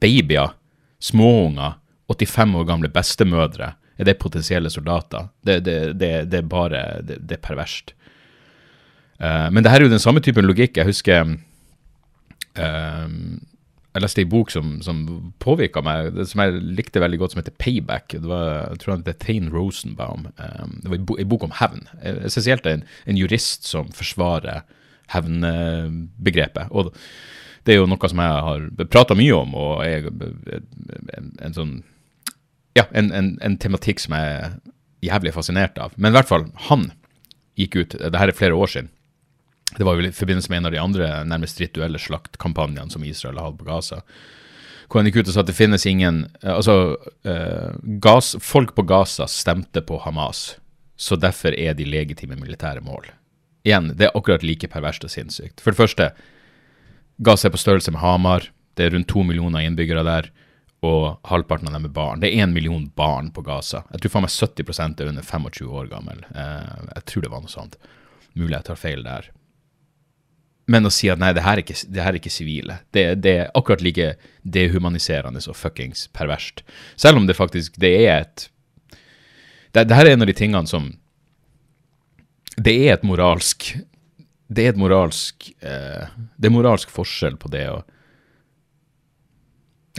babyer, 0.02 0.54
småunger, 1.00 1.78
85 2.08 2.56
år 2.56 2.68
gamle 2.68 2.90
bestemødre. 2.94 3.74
Er 3.98 4.08
det 4.08 4.20
potensielle 4.22 4.70
soldater? 4.70 5.30
Det, 5.46 5.60
det, 5.66 5.78
det, 6.00 6.12
det 6.32 6.44
er 6.44 6.50
bare 6.50 7.02
Det, 7.02 7.32
er 7.32 7.44
perverst. 7.44 7.94
Uh, 9.18 9.50
men 9.50 9.64
det 9.64 9.72
her 9.72 9.82
er 9.82 9.88
jo 9.88 9.96
den 9.96 10.04
samme 10.04 10.22
typen 10.22 10.46
logikk. 10.46 10.78
Jeg 10.78 10.86
husker 10.86 11.26
um, 11.26 11.38
jeg 13.98 14.04
leste 14.04 14.22
en 14.22 14.30
bok 14.30 14.52
som, 14.54 14.74
som 14.86 14.98
påvirka 15.42 15.82
meg, 15.86 16.20
som 16.30 16.44
jeg 16.44 16.60
likte 16.78 17.02
veldig 17.02 17.18
godt, 17.22 17.34
som 17.34 17.42
heter 17.42 17.56
Payback. 17.58 18.14
Det 18.14 18.30
var, 18.30 18.68
jeg 18.74 18.82
tror 18.84 18.94
han 18.94 19.04
heter 19.04 19.18
Thane 19.24 19.54
Rosenbaum. 19.54 20.28
Um, 20.38 20.76
det 20.84 20.92
var 20.92 21.00
en 21.02 21.32
bok 21.32 21.48
om 21.48 21.56
hevn. 21.58 21.88
Essensielt 22.06 22.68
en, 22.70 22.86
en 23.10 23.18
jurist 23.18 23.66
som 23.66 23.90
forsvarer 23.98 24.62
hevnbegrepet. 25.16 26.70
Og 26.70 26.92
det 27.66 27.74
er 27.74 27.82
jo 27.82 27.90
noe 27.90 28.12
som 28.12 28.22
jeg 28.22 28.44
har 28.48 28.68
prata 28.94 29.18
mye 29.18 29.36
om, 29.36 29.56
og 29.58 29.82
er 29.88 30.06
en, 30.12 31.32
en 31.42 31.58
sånn 31.58 31.78
Ja, 32.78 32.86
en, 32.94 33.10
en, 33.10 33.32
en, 33.42 33.58
tematikk 33.58 34.04
som 34.04 34.14
jeg 34.14 34.34
er 34.38 34.52
jævlig 35.08 35.34
fascinert 35.34 35.80
av. 35.82 35.96
Men 35.98 36.14
i 36.14 36.20
hvert 36.20 36.30
fall, 36.30 36.46
han 36.70 36.92
gikk 37.58 37.80
ut 37.80 37.96
Det 37.98 38.20
her 38.22 38.30
er 38.30 38.38
flere 38.38 38.54
år 38.54 38.70
siden 38.70 38.92
det 39.76 39.84
var 39.84 39.98
jo 39.98 40.08
i 40.08 40.16
forbindelse 40.16 40.50
med 40.52 40.62
en 40.62 40.70
av 40.70 40.72
de 40.72 40.82
andre 40.82 41.08
nærmest 41.28 41.60
rituelle 41.62 42.00
slaktkampanjene 42.00 42.94
som 42.94 43.04
Israel 43.04 43.42
har 43.42 43.56
på 43.58 43.68
Gaza. 43.68 44.02
Hvor 44.88 45.02
han 45.02 45.10
gikk 45.10 45.20
ut 45.20 45.32
og 45.32 45.36
sa 45.36 45.44
at 45.44 45.50
det 45.50 45.58
finnes 45.58 45.84
ingen 45.90 46.22
eh, 46.42 46.54
Altså, 46.54 46.96
uh, 47.28 47.76
gas, 48.04 48.36
folk 48.40 48.74
på 48.78 48.86
Gaza 48.88 49.28
stemte 49.28 49.84
på 49.84 50.00
Hamas, 50.06 50.56
så 50.96 51.20
derfor 51.20 51.54
er 51.54 51.76
de 51.76 51.86
legitime 51.86 52.40
militære 52.40 52.82
mål. 52.86 53.12
Igjen, 53.68 53.92
det 54.00 54.08
er 54.08 54.16
akkurat 54.16 54.46
like 54.48 54.70
perverst 54.72 55.04
og 55.04 55.12
sinnssykt. 55.12 55.60
For 55.62 55.76
det 55.76 55.82
første, 55.82 56.10
Gaza 57.20 57.50
er 57.50 57.54
på 57.54 57.60
størrelse 57.60 57.92
med 57.92 58.02
Hamar. 58.02 58.48
Det 58.80 58.86
er 58.86 58.96
rundt 58.96 59.10
to 59.12 59.26
millioner 59.28 59.66
innbyggere 59.68 60.06
der, 60.08 60.32
og 60.88 61.18
halvparten 61.28 61.68
av 61.68 61.76
dem 61.76 61.90
er 61.90 61.94
barn. 61.94 62.22
Det 62.24 62.30
er 62.30 62.46
én 62.46 62.54
million 62.56 62.86
barn 62.96 63.34
på 63.36 63.44
Gaza. 63.44 63.84
Jeg 63.92 64.06
tror 64.06 64.16
faen 64.16 64.28
meg 64.28 64.34
70 64.34 65.02
er 65.04 65.12
under 65.12 65.26
25 65.26 65.68
år 65.68 65.92
gammel. 65.92 66.24
Uh, 66.32 66.88
jeg 66.94 67.08
tror 67.12 67.26
det 67.26 67.34
var 67.34 67.44
noe 67.44 67.52
sånt. 67.52 67.76
Mulig 68.38 68.56
jeg 68.56 68.70
tar 68.70 68.80
feil 68.80 69.04
der. 69.04 69.28
Men 70.68 70.88
å 70.88 70.92
si 70.92 71.08
at 71.08 71.20
nei, 71.22 71.32
det 71.36 71.46
her 71.46 71.60
er 71.60 71.64
ikke, 71.64 71.78
det 71.88 72.04
her 72.04 72.12
er 72.12 72.20
ikke 72.20 72.34
sivile, 72.34 72.82
det, 72.96 73.06
det, 73.24 73.34
er 73.40 73.52
akkurat 73.56 73.84
like 73.84 74.14
dehumaniserende 74.44 75.40
og 75.48 75.56
fuckings 75.56 76.08
perverst. 76.16 76.66
Selv 77.00 77.22
om 77.22 77.28
det 77.28 77.38
faktisk 77.40 77.80
det 77.80 77.94
er 78.04 78.26
et 78.26 78.48
det, 79.72 79.86
det, 79.88 79.96
her 79.96 80.08
er 80.08 80.16
en 80.16 80.26
av 80.26 80.30
de 80.30 80.36
tingene 80.36 80.68
som 80.70 80.90
Det 82.58 82.74
er 82.74 82.96
et 82.96 83.06
moralsk 83.06 83.68
Det 84.48 84.64
er 84.64 84.74
et 84.74 84.80
moralsk 84.80 85.50
eh, 85.60 86.08
Det 86.40 86.50
er 86.50 86.56
moralsk 86.56 86.92
forskjell 86.94 87.36
på 87.38 87.52
det 87.54 87.66
å 87.70 87.82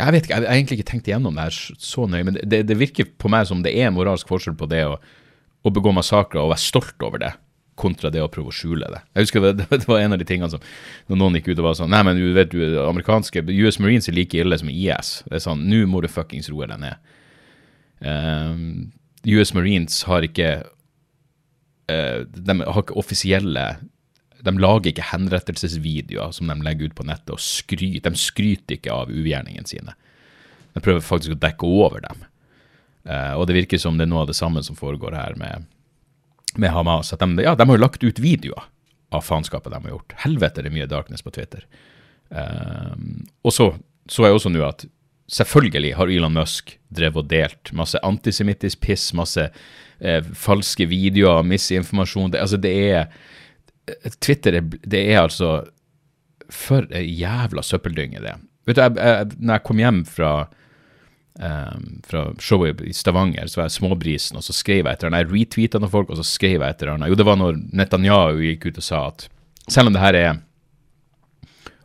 Jeg 0.00 0.14
vet 0.14 0.26
ikke, 0.26 0.34
jeg 0.34 0.46
har 0.46 0.56
egentlig 0.56 0.78
ikke 0.78 0.90
tenkt 0.92 1.10
igjennom 1.10 1.36
det 1.36 1.48
her 1.48 1.60
så 1.82 2.06
nøye, 2.06 2.24
men 2.26 2.40
det, 2.42 2.62
det 2.68 2.78
virker 2.78 3.08
på 3.18 3.30
meg 3.32 3.48
som 3.50 3.64
det 3.64 3.74
er 3.74 3.94
moralsk 3.94 4.28
forskjell 4.30 4.56
på 4.58 4.68
det 4.70 4.84
å, 4.86 4.96
å 5.66 5.72
begå 5.74 5.92
massakrer 5.96 6.44
og 6.44 6.52
være 6.52 6.64
stolt 6.64 7.06
over 7.06 7.24
det 7.24 7.32
kontra 7.78 8.10
det 8.12 8.22
å 8.22 8.30
prøve 8.32 8.52
å 8.52 8.54
skjule 8.54 8.88
det. 8.92 9.00
Jeg 9.14 9.28
husker 9.28 9.44
det, 9.44 9.52
det, 9.70 9.84
var 9.88 10.02
en 10.02 10.16
av 10.16 10.20
de 10.20 10.26
tingene 10.28 10.50
som 10.52 10.64
når 11.10 11.20
noen 11.20 11.38
gikk 11.38 11.52
ut 11.52 11.60
og 11.60 11.68
var 11.70 11.78
sånn 11.78 11.92
Nei, 11.94 12.02
men 12.06 12.18
du 12.18 12.26
vet 12.36 12.50
du, 12.52 12.62
amerikanske 12.82 13.44
US 13.48 13.80
Marines 13.82 14.10
er 14.10 14.16
like 14.16 14.38
ille 14.38 14.58
som 14.60 14.72
IS. 14.72 15.12
Det 15.28 15.38
er 15.38 15.44
sånn 15.44 15.66
Nå 15.70 15.84
må 15.90 16.02
du 16.04 16.10
fuckings 16.12 16.50
roe 16.52 16.68
deg 16.70 16.82
ned. 16.82 17.14
Um, 17.98 18.08
ehm, 18.10 18.66
US 19.34 19.54
Marines 19.56 20.02
har 20.06 20.22
ikke 20.22 20.50
uh, 20.62 22.20
De 22.22 22.54
har 22.62 22.78
ikke 22.78 22.94
offisielle 23.00 23.64
De 24.46 24.52
lager 24.54 24.92
ikke 24.92 25.08
henrettelsesvideoer 25.08 26.30
som 26.36 26.50
de 26.50 26.54
legger 26.62 26.92
ut 26.92 26.98
på 26.98 27.06
nettet 27.08 27.34
og 27.34 27.42
skryter. 27.42 28.06
De 28.06 28.22
skryter 28.22 28.78
ikke 28.78 28.94
av 28.94 29.10
ugjerningene 29.10 29.66
sine. 29.66 29.96
De 30.76 30.82
prøver 30.84 31.02
faktisk 31.02 31.34
å 31.34 31.40
dekke 31.42 31.66
over 31.66 32.04
dem. 32.04 32.22
Uh, 33.08 33.34
og 33.40 33.48
det 33.48 33.56
virker 33.56 33.80
som 33.82 33.98
det 33.98 34.06
er 34.06 34.12
noe 34.12 34.22
av 34.22 34.30
det 34.30 34.38
samme 34.38 34.62
som 34.62 34.78
foregår 34.78 35.16
her 35.16 35.34
med 35.40 35.66
med 36.56 36.72
Hamas. 36.72 37.12
At 37.12 37.20
de, 37.20 37.44
ja, 37.44 37.52
de 37.54 37.68
har 37.68 37.76
jo 37.76 37.82
lagt 37.82 38.04
ut 38.04 38.18
videoer 38.18 38.64
av 39.12 39.24
faenskapet 39.24 39.72
de 39.72 39.82
har 39.82 39.92
gjort. 39.92 40.16
Helvete, 40.24 40.64
det 40.64 40.72
er 40.72 40.76
mye 40.78 40.88
darkness 40.88 41.24
på 41.24 41.32
Twitter. 41.36 41.68
Um, 42.28 43.26
og 43.44 43.52
så 43.56 43.72
så 44.08 44.24
jeg 44.26 44.38
også 44.38 44.52
nå 44.52 44.62
at 44.66 44.86
selvfølgelig 45.28 45.94
har 45.98 46.10
Elon 46.12 46.36
Musk 46.38 46.74
drevet 46.94 47.20
og 47.20 47.30
delt 47.30 47.72
masse 47.76 48.00
antisemittisk 48.04 48.80
piss, 48.84 49.10
masse 49.16 49.48
eh, 50.00 50.22
falske 50.32 50.88
videoer, 50.88 51.44
misinformasjon. 51.44 52.32
Det, 52.32 52.40
altså, 52.40 52.60
det 52.60 52.74
er 52.88 53.10
Twitter 54.20 54.58
er, 54.58 54.64
det 54.84 55.00
er 55.12 55.22
altså 55.22 55.62
For 56.52 56.84
ei 56.96 57.06
jævla 57.20 57.62
søppeldynge, 57.64 58.20
det. 58.24 58.34
Vet 58.68 58.76
du, 58.76 58.82
jeg, 58.82 58.96
jeg, 58.96 59.36
når 59.36 59.58
jeg 59.58 59.64
kom 59.68 59.80
hjem 59.82 59.98
fra 60.08 60.30
um, 61.38 61.86
fra 62.06 62.24
showet 62.42 62.82
i 62.84 62.92
Stavanger, 62.96 63.48
så 63.48 63.60
var 63.60 63.68
jeg 63.68 63.78
småbrisen, 63.78 64.38
og 64.38 64.44
så 64.46 64.54
skrev 64.56 64.84
jeg 64.84 64.92
etter 64.92 65.08
han. 65.08 65.18
Jeg 65.18 65.30
retweeta 65.30 65.80
noen 65.80 65.92
folk, 65.92 66.10
og 66.12 66.20
så 66.20 66.26
skrev 66.26 66.58
jeg 66.58 66.66
etter 66.66 66.92
han. 66.92 67.06
Jo, 67.08 67.18
det 67.18 67.26
var 67.28 67.38
når 67.40 67.58
Netanyahu 67.78 68.42
gikk 68.44 68.68
ut 68.68 68.82
og 68.82 68.86
sa 68.86 69.06
at 69.12 69.28
selv 69.68 69.90
om 69.90 69.96
det 69.96 70.02
her 70.02 70.18
er 70.18 70.36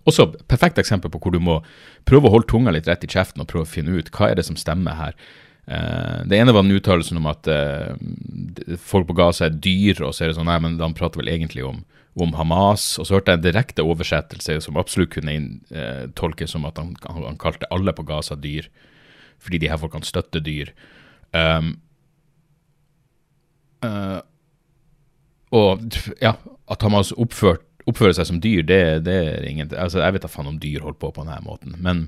også 0.10 0.28
perfekt 0.52 0.82
eksempel 0.82 1.12
på 1.12 1.22
hvor 1.24 1.34
du 1.36 1.40
må 1.44 1.62
prøve 2.08 2.28
å 2.28 2.34
holde 2.34 2.50
tunga 2.52 2.74
litt 2.76 2.90
rett 2.90 3.06
i 3.06 3.12
kjeften 3.12 3.44
og 3.44 3.50
prøve 3.52 3.68
å 3.68 3.74
finne 3.74 3.96
ut 3.96 4.12
hva 4.16 4.30
er 4.30 4.40
det 4.40 4.48
som 4.48 4.60
stemmer 4.60 5.00
her. 5.00 5.18
Uh, 5.64 6.20
det 6.28 6.42
ene 6.42 6.52
var 6.52 6.66
den 6.66 6.76
uttalelsen 6.76 7.22
om 7.22 7.30
at 7.32 7.48
uh, 7.48 7.96
folk 8.84 9.08
på 9.08 9.16
Gaza 9.16 9.48
er 9.48 9.60
dyr, 9.64 10.02
og 10.04 10.12
så 10.12 10.26
er 10.26 10.32
det 10.32 10.38
sånn 10.40 10.50
Nei, 10.52 10.60
men 10.64 10.76
han 10.82 10.96
prater 10.98 11.22
vel 11.22 11.32
egentlig 11.32 11.64
om, 11.64 11.86
om 12.20 12.34
Hamas. 12.36 12.98
Og 13.00 13.08
så 13.08 13.16
hørte 13.16 13.32
jeg 13.32 13.40
en 13.40 13.46
direkte 13.46 13.86
oversettelse 13.88 14.60
som 14.66 14.80
absolutt 14.82 15.14
kunne 15.16 15.38
inn, 15.38 15.52
uh, 15.72 16.10
tolkes 16.20 16.52
som 16.52 16.68
at 16.68 16.82
han, 16.82 16.98
han, 17.08 17.40
kalte 17.40 17.72
alle 17.72 17.96
på 17.96 18.04
Gaza 18.10 18.36
dyr 18.36 18.68
fordi 19.44 19.60
de 19.64 19.70
her 19.72 19.80
folkene 19.82 20.08
støtter 20.08 20.44
dyr. 20.44 20.72
Um, 21.34 21.76
uh, 23.86 24.22
og 25.54 25.86
ja, 26.22 26.36
at 26.72 26.86
Hamas 26.86 27.12
oppført, 27.20 27.66
oppfører 27.90 28.16
seg 28.18 28.30
som 28.30 28.42
dyr, 28.42 28.64
det, 28.66 28.82
det 29.08 29.16
er 29.28 29.48
ingen 29.50 29.74
altså 29.76 30.00
Jeg 30.00 30.16
vet 30.16 30.24
da 30.24 30.30
faen 30.32 30.52
om 30.54 30.60
dyr 30.62 30.86
holder 30.86 31.00
på 31.02 31.12
på 31.12 31.26
denne 31.26 31.42
måten, 31.46 31.76
men 31.84 32.06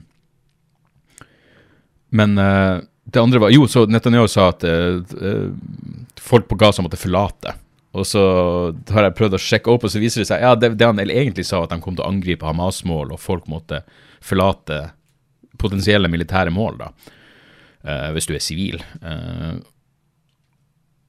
Men 2.16 2.38
uh, 2.40 2.80
det 3.04 3.22
andre 3.22 3.42
var 3.44 3.54
Jo, 3.54 3.68
så 3.68 3.86
Netanyahu 3.90 4.28
sa 4.32 4.50
at 4.54 4.64
uh, 4.64 5.52
folk 6.22 6.48
på 6.50 6.58
Gaza 6.58 6.82
måtte 6.82 6.98
forlate. 7.02 7.54
Og 7.96 8.06
så 8.08 8.22
har 8.92 9.06
jeg 9.06 9.16
prøvd 9.16 9.38
å 9.38 9.42
sjekke 9.42 9.72
opp, 9.72 9.86
og 9.86 9.92
så 9.92 10.02
viser 10.02 10.24
det 10.24 10.30
seg 10.30 10.42
ja, 10.44 10.56
det, 10.60 10.74
det 10.80 10.88
han 10.88 11.00
egentlig 11.00 11.46
sa, 11.48 11.62
at 11.64 11.72
de 11.72 11.78
kom 11.84 11.96
til 11.96 12.04
å 12.04 12.10
angripe 12.10 12.48
Hamas-mål, 12.48 13.14
og 13.16 13.22
folk 13.22 13.46
måtte 13.52 13.84
forlate 14.26 14.82
potensielle 15.62 16.10
militære 16.12 16.52
mål. 16.52 16.82
da 16.82 16.90
uh, 16.92 17.25
hvis 17.86 18.26
du 18.26 18.34
er 18.34 18.42
sivil. 18.44 18.80
Uh, 19.04 19.60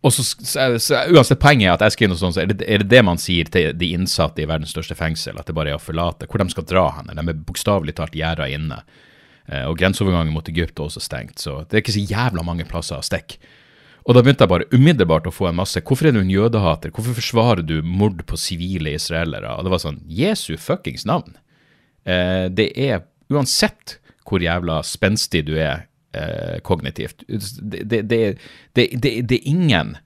og 0.06 0.12
så, 0.12 0.22
Uansett, 1.10 1.40
poenget 1.42 1.66
er 1.66 1.74
at 1.74 1.84
jeg 1.86 1.96
skriver 1.96 2.12
noe 2.12 2.20
sånt, 2.20 2.36
så 2.36 2.44
er 2.44 2.50
det, 2.52 2.60
er 2.62 2.82
det, 2.82 2.90
det 2.92 3.02
man 3.06 3.18
sier 3.18 3.48
til 3.50 3.72
de 3.74 3.88
innsatte 3.96 4.44
i 4.44 4.46
verdens 4.46 4.74
største 4.76 4.94
fengsel, 4.98 5.38
at 5.40 5.48
det 5.48 5.56
bare 5.56 5.72
er 5.72 5.80
å 5.80 5.82
forlate? 5.82 6.28
Hvor 6.30 6.42
de 6.42 6.52
skal 6.52 6.68
dra 6.68 6.86
hen? 6.98 7.10
De 7.10 7.24
er 7.24 7.44
bokstavelig 7.48 7.96
talt 7.98 8.14
gjerda 8.14 8.46
inne. 8.52 8.82
Uh, 9.48 9.64
og 9.70 9.78
grenseovergangen 9.80 10.34
mot 10.34 10.52
Egypt 10.52 10.78
er 10.78 10.86
også 10.86 11.02
stengt, 11.02 11.40
så 11.42 11.62
det 11.64 11.78
er 11.78 11.84
ikke 11.84 11.96
så 11.96 12.04
jævla 12.06 12.44
mange 12.46 12.68
plasser 12.68 13.00
å 13.00 13.06
stikke. 13.06 13.40
Og 14.06 14.14
da 14.14 14.22
begynte 14.22 14.46
jeg 14.46 14.52
bare 14.52 14.68
umiddelbart 14.70 15.26
å 15.26 15.34
få 15.34 15.48
en 15.48 15.58
masse 15.58 15.80
Hvorfor 15.82 16.06
er 16.06 16.14
du 16.14 16.20
en 16.20 16.30
jødehater? 16.30 16.92
Hvorfor 16.94 17.16
forsvarer 17.18 17.64
du 17.66 17.80
mord 17.82 18.20
på 18.28 18.38
sivile 18.38 18.92
israelere? 18.94 19.56
Og 19.56 19.66
det 19.66 19.72
var 19.72 19.82
sånn 19.82 19.98
Jesu 20.06 20.52
fuckings 20.62 21.02
navn. 21.08 21.34
Eh, 22.06 22.46
det 22.54 22.68
er 22.78 23.02
uansett 23.34 23.96
hvor 24.26 24.42
jævla 24.42 24.78
spenstig 24.86 25.42
du 25.48 25.56
er 25.58 25.88
eh, 26.16 26.58
kognitivt. 26.66 27.24
Det, 27.28 27.84
det, 27.84 28.02
det, 28.72 28.88
det, 29.00 29.36
er 29.36 29.48
ingen 29.48 29.96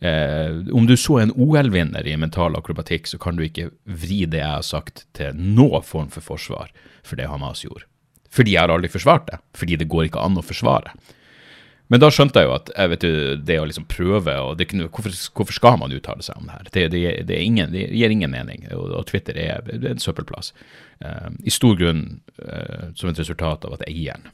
eh, 0.00 0.62
Om 0.72 0.86
du 0.86 0.96
så 0.96 1.20
en 1.22 1.34
OL-vinner 1.34 2.06
i 2.06 2.16
mental 2.20 2.58
akrobatikk, 2.58 3.06
så 3.06 3.20
kan 3.22 3.38
du 3.38 3.46
ikke 3.46 3.70
vri 3.84 4.24
det 4.26 4.42
jeg 4.42 4.54
har 4.58 4.66
sagt, 4.66 5.06
til 5.16 5.36
noen 5.36 5.84
form 5.86 6.10
for 6.12 6.24
forsvar 6.34 6.72
for 7.06 7.18
det 7.18 7.30
Hamas 7.30 7.64
gjorde. 7.64 7.86
Fordi 8.32 8.56
jeg 8.56 8.66
har 8.66 8.74
aldri 8.74 8.90
forsvart 8.92 9.30
det. 9.30 9.40
Fordi 9.56 9.78
det 9.80 9.88
går 9.90 10.08
ikke 10.08 10.24
an 10.24 10.38
å 10.38 10.44
forsvare. 10.44 10.94
Men 11.92 12.02
da 12.02 12.08
skjønte 12.10 12.42
jeg 12.42 12.48
jo 12.48 12.54
at 12.56 12.70
jeg 12.72 12.90
vet 12.90 13.04
du, 13.04 13.10
det 13.46 13.58
å 13.62 13.66
liksom 13.68 13.86
prøve 13.90 14.32
det, 14.58 14.66
hvorfor, 14.74 15.12
hvorfor, 15.38 15.54
skal 15.54 15.76
man 15.78 15.94
uttale 15.94 16.24
seg 16.26 16.40
om 16.40 16.48
det 16.48 16.56
her? 16.56 16.70
Det, 16.74 16.86
det, 16.94 17.02
det, 17.28 17.38
ingen, 17.38 17.70
det 17.70 17.84
gir 17.94 18.10
ingen 18.10 18.32
mening, 18.32 18.66
og, 18.74 18.90
og 18.98 19.06
Twitter 19.10 19.38
er, 19.38 19.62
er, 19.70 19.86
en 19.92 20.02
søppelplass. 20.02 20.50
Uh, 20.98 21.30
I 21.46 21.54
stor 21.54 21.78
grunn 21.78 22.02
uh, 22.42 22.90
som 22.98 23.12
et 23.12 23.22
resultat 23.22 23.68
av 23.68 23.78
at 23.78 23.86
eieren 23.86 24.26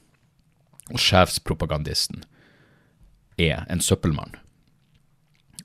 og 0.91 0.99
sjefspropagandisten 1.01 2.25
er 3.41 3.63
en 3.71 3.81
søppelmann. 3.81 4.35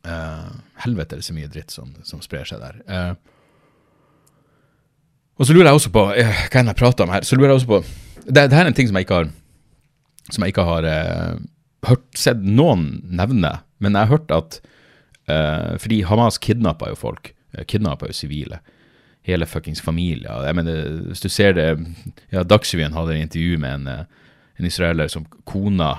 Uh, 0.06 0.54
helvete, 0.84 1.16
er 1.16 1.20
det 1.20 1.28
så 1.28 1.36
mye 1.36 1.50
dritt 1.52 1.74
som, 1.74 1.90
som 2.08 2.22
sprer 2.24 2.46
seg 2.48 2.62
der. 2.62 3.16
og 5.36 5.46
så 5.46 5.54
lurer 5.54 5.72
jeg 5.72 5.80
også 5.80 5.92
på 5.92 6.04
Hva 6.14 6.62
enn 6.62 6.70
jeg 6.72 6.80
prater 6.80 7.04
om 7.04 7.12
her? 7.12 7.26
Så 7.28 7.36
lurer 7.36 7.52
jeg 7.52 7.62
også 7.62 7.72
på 7.74 7.82
det, 8.28 8.46
det 8.48 8.56
her 8.56 8.66
er 8.66 8.72
en 8.72 8.78
ting 8.78 8.88
som 8.88 8.98
jeg 9.00 9.08
ikke 9.08 9.20
har 9.20 9.30
som 10.32 10.44
jeg 10.44 10.52
ikke 10.52 10.66
har 10.68 10.86
hørt, 11.88 12.08
sett 12.18 12.42
noen 12.44 12.98
nevne, 13.06 13.54
men 13.84 13.96
jeg 13.96 14.08
har 14.08 14.18
hørt 14.18 14.34
at 14.34 14.60
uh, 15.30 15.78
Fordi 15.80 16.02
Hamas 16.08 16.40
kidnappa 16.42 16.92
jo 16.92 17.00
folk. 17.00 17.34
Uh, 17.56 17.64
kidnappa 17.68 18.10
jo 18.10 18.16
sivile. 18.16 18.62
Hele 19.28 19.46
fuckings 19.46 19.82
familier. 19.84 20.46
Jeg 20.48 20.56
mener, 20.56 20.88
hvis 21.10 21.24
du 21.24 21.30
ser 21.30 21.58
det 21.58 21.68
ja, 22.32 22.44
Dagsrevyen 22.44 22.96
hadde 22.96 23.18
et 23.18 23.28
intervju 23.28 23.60
med 23.62 23.82
en, 23.82 23.88
uh, 23.88 24.27
en 24.58 24.66
israeler 24.66 25.10
som 25.12 25.26
kona 25.46 25.94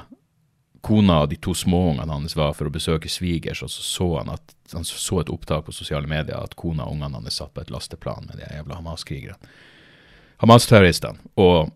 kona 0.80 1.22
og 1.24 1.32
de 1.32 1.36
to 1.42 1.54
småungene 1.58 2.12
hans 2.12 2.36
var 2.38 2.52
for 2.54 2.68
å 2.68 2.72
besøke 2.72 3.10
svigers, 3.10 3.64
og 3.66 3.70
så 3.72 3.82
så 3.82 4.06
han 4.20 4.30
at 4.36 4.54
han 4.72 4.86
så 4.86 5.20
et 5.20 5.32
opptak 5.32 5.66
på 5.66 5.74
sosiale 5.74 6.06
medier 6.06 6.38
at 6.38 6.54
kona 6.60 6.86
og 6.86 6.94
ungene 6.94 7.18
hans 7.18 7.40
satt 7.40 7.54
på 7.54 7.64
et 7.64 7.72
lasteplan 7.72 8.28
med 8.28 8.38
de 8.38 8.46
jævla 8.46 8.78
Hamas-krigerne. 8.78 9.50
Hamas-terroristene. 10.38 11.18
Og 11.40 11.72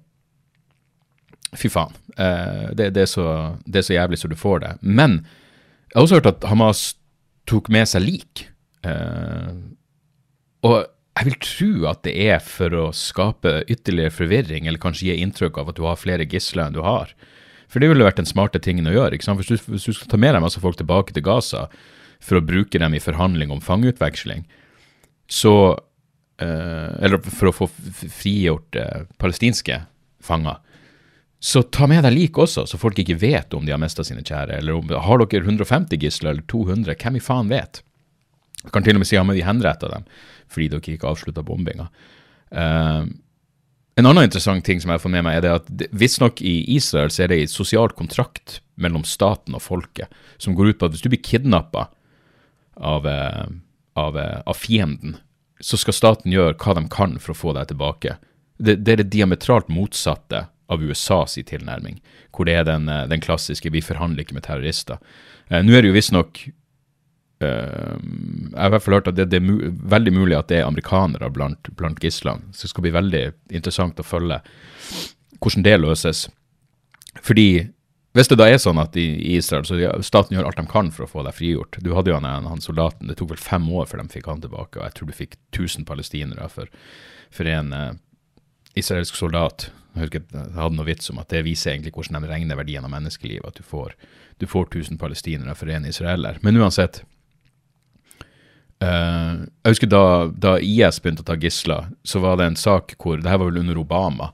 Fy 1.52 1.68
faen. 1.68 1.92
Eh, 2.16 2.70
det, 2.72 2.92
det, 2.96 3.02
er 3.04 3.10
så, 3.10 3.26
det, 3.66 3.82
er 3.82 3.84
så, 3.84 3.92
jævlig 3.92 4.18
så 4.22 4.28
du 4.30 4.36
får 4.40 4.62
det. 4.62 4.70
Men 4.80 5.18
jeg 5.90 5.98
har 5.98 6.06
også 6.06 6.20
hørt 6.20 6.30
at 6.30 6.46
Hamas 6.48 6.94
tok 7.50 7.68
med 7.72 7.90
seg 7.90 8.06
lik. 8.06 8.46
Eh, 8.88 9.50
og 10.64 10.78
jeg 11.12 11.28
vil 11.28 11.38
tro 11.44 11.88
at 11.90 12.00
det 12.06 12.14
er 12.24 12.40
for 12.40 12.72
å 12.72 12.86
skape 12.96 13.58
ytterligere 13.70 14.14
forvirring, 14.14 14.66
eller 14.66 14.80
kanskje 14.80 15.10
gi 15.10 15.20
inntrykk 15.20 15.60
av 15.60 15.72
at 15.72 15.76
du 15.76 15.84
har 15.84 16.00
flere 16.00 16.26
gisler 16.28 16.64
enn 16.64 16.76
du 16.76 16.80
har. 16.84 17.12
For 17.68 17.80
det 17.80 17.90
ville 17.90 18.06
vært 18.06 18.20
den 18.20 18.28
smarte 18.28 18.60
tingen 18.64 18.88
å 18.88 18.94
gjøre. 18.94 19.16
ikke 19.16 19.28
sant? 19.28 19.40
Hvis 19.40 19.52
du, 19.52 19.72
hvis 19.74 19.88
du 19.88 19.92
skal 19.96 20.08
ta 20.12 20.20
med 20.20 20.34
deg 20.34 20.44
masse 20.44 20.60
folk 20.60 20.80
tilbake 20.80 21.12
til 21.12 21.24
Gaza 21.24 21.66
for 22.22 22.40
å 22.40 22.44
bruke 22.44 22.80
dem 22.80 22.96
i 22.96 23.02
forhandling 23.02 23.52
om 23.52 23.60
fangeutveksling, 23.64 24.44
så 25.28 25.54
eh, 26.40 26.90
Eller 27.04 27.20
for 27.22 27.48
å 27.48 27.54
få 27.54 27.68
frigjort 27.68 28.76
eh, 28.76 29.06
palestinske 29.20 29.82
fanger, 30.20 30.58
så 31.42 31.64
ta 31.64 31.88
med 31.90 32.04
deg 32.06 32.14
lik 32.14 32.38
også, 32.38 32.64
så 32.70 32.78
folk 32.78 33.00
ikke 33.02 33.18
vet 33.18 33.54
om 33.56 33.64
de 33.66 33.72
har 33.74 33.80
mista 33.80 34.04
sine 34.06 34.22
kjære. 34.22 34.60
Eller 34.60 34.76
om, 34.78 34.88
har 34.88 35.24
dere 35.24 35.44
150 35.44 35.98
gisler 35.98 36.32
eller 36.32 36.44
200? 36.48 36.94
Hvem 36.94 37.18
i 37.18 37.24
faen 37.24 37.50
vet? 37.50 37.82
Jeg 38.62 38.70
kan 38.70 38.84
til 38.86 38.94
og 38.94 39.02
med 39.02 39.08
si 39.10 39.16
ja, 39.16 39.24
vi 39.26 39.42
henretta 39.42 39.88
dem 39.90 40.04
fordi 40.52 40.70
dere 40.72 40.96
ikke 40.96 41.10
avslutta 41.10 41.44
bombinga. 41.46 41.88
Uh, 42.52 43.08
en 43.96 44.08
annen 44.08 44.24
interessant 44.24 44.64
ting 44.64 44.80
som 44.80 44.92
jeg 44.94 45.02
får 45.02 45.12
med 45.12 45.24
meg, 45.26 45.38
er 45.38 45.44
det 45.44 45.56
at 45.58 45.88
visstnok 45.92 46.40
i 46.44 46.54
Israel 46.76 47.12
så 47.12 47.24
er 47.24 47.32
det 47.32 47.42
en 47.42 47.50
sosial 47.52 47.92
kontrakt 47.96 48.60
mellom 48.80 49.04
staten 49.04 49.56
og 49.56 49.64
folket 49.64 50.12
som 50.40 50.56
går 50.56 50.72
ut 50.72 50.78
på 50.80 50.88
at 50.88 50.94
hvis 50.94 51.04
du 51.04 51.10
blir 51.12 51.20
kidnappa 51.20 51.90
av, 52.80 53.06
eh, 53.06 53.44
av, 54.00 54.16
eh, 54.16 54.40
av, 54.46 54.56
fienden, 54.56 55.18
så 55.60 55.76
skal 55.76 55.94
staten 55.94 56.32
gjøre 56.32 56.56
hva 56.56 56.74
de 56.78 56.86
kan 56.88 57.18
for 57.20 57.34
å 57.34 57.38
få 57.38 57.52
deg 57.58 57.68
tilbake. 57.68 58.16
Det, 58.56 58.78
det 58.80 58.94
er 58.94 59.02
det 59.02 59.12
diametralt 59.12 59.68
motsatte 59.68 60.46
av 60.72 60.82
USAs 60.82 61.36
tilnærming, 61.46 62.00
hvor 62.32 62.48
det 62.48 62.56
er 62.56 62.64
den, 62.64 62.88
eh, 62.88 63.06
den, 63.06 63.20
klassiske 63.20 63.70
'vi 63.70 63.84
forhandler 63.84 64.24
ikke 64.24 64.34
med 64.40 64.46
terrorister'. 64.48 64.98
Eh, 65.50 65.62
Nå 65.62 65.76
er 65.76 65.82
det 65.82 65.92
jo 65.92 65.98
visstnok 66.00 66.48
jeg 67.46 68.56
har 68.56 68.70
i 68.70 68.74
hvert 68.74 68.84
fall 68.84 68.98
hørt 68.98 69.10
at 69.10 69.18
det, 69.18 69.28
det, 69.32 69.40
er 69.40 69.46
mu 69.46 69.56
veldig 69.92 70.14
mulig 70.14 70.38
at 70.38 70.48
det 70.52 70.60
er 70.60 70.68
amerikanere 70.68 71.30
blant, 71.34 71.70
blant 71.78 72.00
gislene. 72.02 72.52
Så 72.52 72.66
det 72.66 72.72
skal 72.72 72.86
bli 72.86 72.94
veldig 72.94 73.22
interessant 73.52 74.00
å 74.00 74.06
følge 74.06 74.40
hvordan 75.42 75.66
det 75.66 75.78
løses. 75.82 76.26
Fordi 77.20 77.48
hvis 78.12 78.28
det 78.28 78.36
da 78.36 78.46
er 78.50 78.58
sånn 78.60 78.80
at 78.80 78.96
i 79.00 79.06
Israel 79.38 79.64
så 79.64 79.78
staten 80.04 80.36
gjør 80.36 80.50
alt 80.50 80.58
de 80.60 80.66
kan 80.68 80.90
for 80.92 81.06
å 81.06 81.08
få 81.08 81.22
deg 81.24 81.32
frigjort 81.32 81.78
Du 81.80 81.94
hadde 81.96 82.12
jo 82.12 82.18
han, 82.18 82.48
han 82.48 82.60
soldaten, 82.60 83.08
det 83.08 83.16
tok 83.16 83.32
vel 83.32 83.40
fem 83.40 83.68
år 83.72 83.88
før 83.88 84.02
de 84.02 84.12
fikk 84.12 84.28
han 84.28 84.42
tilbake, 84.44 84.78
og 84.78 84.84
jeg 84.84 84.96
tror 84.98 85.08
du 85.08 85.16
fikk 85.16 85.38
1000 85.54 85.86
palestinere 85.88 86.48
for, 86.52 86.68
for 87.32 87.48
en 87.48 87.72
uh, 87.72 87.94
israelsk 88.76 89.16
soldat. 89.16 89.70
Jeg 89.94 90.06
husker 90.06 90.26
jeg 90.28 90.52
hadde 90.58 90.76
noe 90.76 90.88
vits 90.88 91.08
om 91.12 91.22
at 91.22 91.32
det 91.32 91.44
viser 91.48 91.72
egentlig 91.72 91.94
hvordan 91.96 92.20
de 92.20 92.28
regner 92.28 92.60
verdien 92.60 92.84
av 92.84 92.92
menneskelivet. 92.92 93.48
At 93.48 93.60
du 93.60 93.64
får, 93.64 93.96
du 94.40 94.46
får 94.48 94.68
1000 94.68 95.00
palestinere 95.00 95.56
for 95.56 95.72
en 95.72 95.88
israeler. 95.88 96.40
Men 96.44 96.60
uansett. 96.60 97.02
Uh, 98.82 99.44
jeg 99.62 99.76
husker 99.76 99.90
da, 99.92 100.04
da, 100.34 100.56
IS 100.58 100.98
begynte 101.02 101.22
å 101.22 101.28
ta 101.28 101.36
gisler, 101.38 101.92
så 102.02 102.22
var 102.24 102.40
det 102.40 102.48
en 102.50 102.58
sak 102.58 102.96
hvor 102.98 103.20
Det 103.22 103.30
her 103.30 103.38
var 103.38 103.52
vel 103.52 103.62
under 103.62 103.78
Obama. 103.78 104.32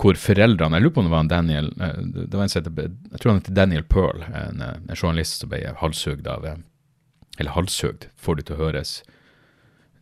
Hvor 0.00 0.16
foreldrene 0.16 0.78
Jeg 0.78 0.84
lurer 0.84 0.94
på 0.94 1.02
om 1.02 1.08
det 1.08 1.12
var 1.12 1.24
en 1.24 1.32
Daniel 1.32 1.72
uh, 1.80 1.96
det 2.00 2.36
var 2.36 2.46
en 2.46 2.52
sette, 2.52 2.70
Jeg 2.70 3.20
tror 3.20 3.32
han 3.32 3.40
heter 3.42 3.56
Daniel 3.56 3.84
Pearl, 3.84 4.22
en, 4.30 4.62
en 4.62 4.96
journalist 4.96 5.42
som 5.42 5.50
ble 5.50 5.64
halshugd 5.82 6.28
av 6.30 6.46
Eller 6.50 7.56
halshugd, 7.56 8.08
får 8.16 8.38
det 8.38 8.46
til 8.48 8.58
å 8.58 8.64
høres 8.68 9.00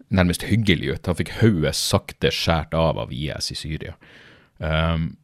nærmest 0.08 0.46
hyggelig 0.48 0.94
ut. 0.94 1.08
Han 1.08 1.18
fikk 1.18 1.34
hodet 1.42 1.74
sakte 1.76 2.30
skåret 2.32 2.76
av 2.76 2.98
av 2.98 3.12
IS 3.12 3.52
i 3.52 3.56
Syria. 3.58 3.96
Um, 4.58 5.16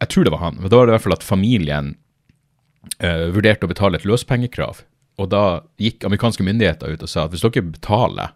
jeg 0.00 0.12
tror 0.12 0.26
det 0.26 0.32
var 0.32 0.44
han. 0.44 0.60
Men 0.60 0.72
da 0.72 0.80
var 0.80 0.88
det 0.88 0.94
i 0.94 0.96
hvert 0.96 1.06
fall 1.06 1.18
at 1.18 1.26
familien 1.26 1.92
uh, 3.02 3.28
vurderte 3.34 3.68
å 3.68 3.72
betale 3.72 4.00
et 4.00 4.08
løspengekrav. 4.08 4.82
Og 5.20 5.28
da 5.32 5.62
gikk 5.80 6.06
amerikanske 6.08 6.44
myndigheter 6.46 6.94
ut 6.94 7.04
og 7.04 7.10
sa 7.10 7.26
at 7.26 7.34
hvis 7.34 7.44
dere 7.44 7.66
betaler 7.66 8.32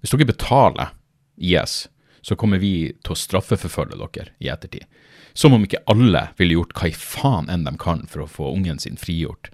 hvis 0.00 0.14
dere 0.14 0.28
betaler 0.28 0.92
IS, 1.36 1.88
så 2.22 2.36
kommer 2.38 2.60
vi 2.62 2.90
til 3.02 3.14
å 3.14 3.18
straffeforfølge 3.18 3.98
dere 3.98 4.32
i 4.42 4.50
ettertid. 4.52 4.86
Som 5.34 5.54
om 5.54 5.64
ikke 5.64 5.82
alle 5.90 6.28
ville 6.38 6.58
gjort 6.58 6.74
hva 6.78 6.90
i 6.90 6.94
faen 6.96 7.48
enn 7.50 7.66
de 7.66 7.74
kan 7.80 8.04
for 8.10 8.24
å 8.24 8.30
få 8.30 8.52
ungen 8.54 8.80
sin 8.82 8.98
frigjort 8.98 9.50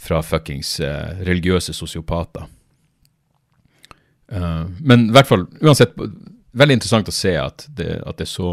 fra 0.00 0.22
fuckings 0.24 0.78
eh, 0.82 1.22
religiøse 1.22 1.74
sosiopater. 1.76 2.48
Uh, 4.32 4.64
men 4.80 5.10
i 5.10 5.12
hvert 5.12 5.28
fall, 5.28 5.44
uansett, 5.60 5.92
veldig 6.56 6.78
interessant 6.78 7.10
å 7.10 7.14
se 7.14 7.34
at 7.36 7.66
det, 7.68 7.98
at 8.00 8.16
det 8.16 8.24
er 8.24 8.30
så, 8.32 8.52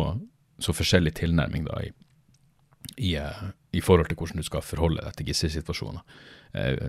så, 0.60 0.76
forskjellig 0.76 1.14
tilnærming 1.22 1.64
da 1.70 1.80
i, 1.86 1.94
i, 2.98 3.14
uh, 3.16 3.48
i, 3.72 3.80
forhold 3.82 4.12
til 4.12 4.20
hvordan 4.20 4.44
du 4.44 4.46
skal 4.46 4.66
forholde 4.66 5.06
deg 5.06 5.16
til 5.16 5.32
gisselsituasjoner 5.32 6.04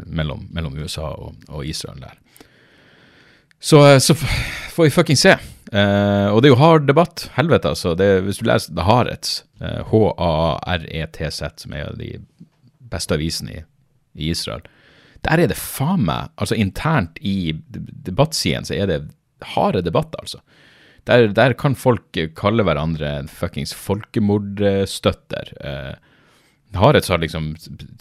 mellom, 0.07 0.47
mellom, 0.51 0.79
USA 0.81 1.11
og, 1.13 1.35
og, 1.49 1.65
Israel 1.67 2.01
der. 2.01 2.17
Så, 3.61 3.81
så 4.01 4.15
får 4.17 4.87
vi 4.87 4.93
fucking 4.95 5.19
se. 5.21 5.35
og 5.71 6.41
det 6.41 6.49
er 6.49 6.55
jo 6.55 6.61
hard 6.63 6.87
debatt. 6.89 7.27
Helvete, 7.37 7.69
altså. 7.69 7.93
Det, 7.95 8.23
hvis 8.25 8.41
du 8.41 8.47
leser 8.49 8.73
The 8.73 8.87
Haaretz, 8.89 9.43
H-A-R-E-T-Z, 9.61 11.43
som 11.61 11.77
er 11.77 11.93
de 11.99 12.15
beste 12.91 13.15
avisene 13.15 13.53
i, 13.53 13.65
i 14.17 14.31
Israel, 14.33 14.65
der 15.27 15.43
er 15.43 15.51
det 15.51 15.59
faen 15.61 16.07
meg 16.09 16.31
Altså 16.41 16.57
internt 16.57 17.19
i 17.21 17.53
debattsidene 17.69 18.69
så 18.69 18.79
er 18.79 18.89
det 18.89 19.01
harde 19.55 19.83
debatter, 19.85 20.21
altså. 20.21 20.41
Der, 21.09 21.31
der, 21.33 21.55
kan 21.57 21.75
folk 21.81 22.19
kalle 22.37 22.65
hverandre 22.67 23.25
fuckings 23.33 23.73
folkemordstøtter. 23.73 25.53
Eh, 25.65 25.95
Haaretz 26.79 27.11
har 27.11 27.19
liksom 27.19 27.55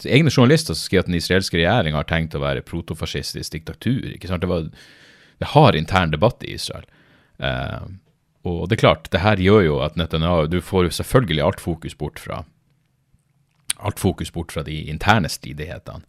egne 0.04 0.30
journalister 0.30 0.76
som 0.76 0.84
skriver 0.84 1.06
at 1.06 1.10
den 1.10 1.18
israelske 1.18 1.58
regjeringa 1.58 1.98
har 1.98 2.06
tenkt 2.10 2.36
å 2.38 2.42
være 2.42 2.62
protofascistisk 2.66 3.56
diktatur. 3.56 4.12
ikke 4.14 4.30
sant? 4.30 4.44
Det, 4.44 4.50
var, 4.50 4.68
det 5.42 5.50
har 5.56 5.78
intern 5.78 6.14
debatt 6.14 6.44
i 6.46 6.54
Israel. 6.54 6.86
Eh, 7.38 7.88
og 8.46 8.62
det 8.68 8.78
er 8.78 8.84
klart, 8.84 9.10
det 9.12 9.24
her 9.24 9.42
gjør 9.42 9.64
jo 9.66 9.80
at 9.84 9.98
Netanyahu 10.00 10.46
Du 10.48 10.60
får 10.64 10.86
jo 10.86 10.96
selvfølgelig 10.96 11.42
alt 11.44 11.60
fokus 11.60 11.96
bort 11.98 12.22
fra 12.22 12.44
alt 13.80 14.00
fokus 14.00 14.30
bort 14.32 14.52
fra 14.52 14.62
de 14.62 14.76
interne 14.92 15.28
stridighetene 15.28 16.04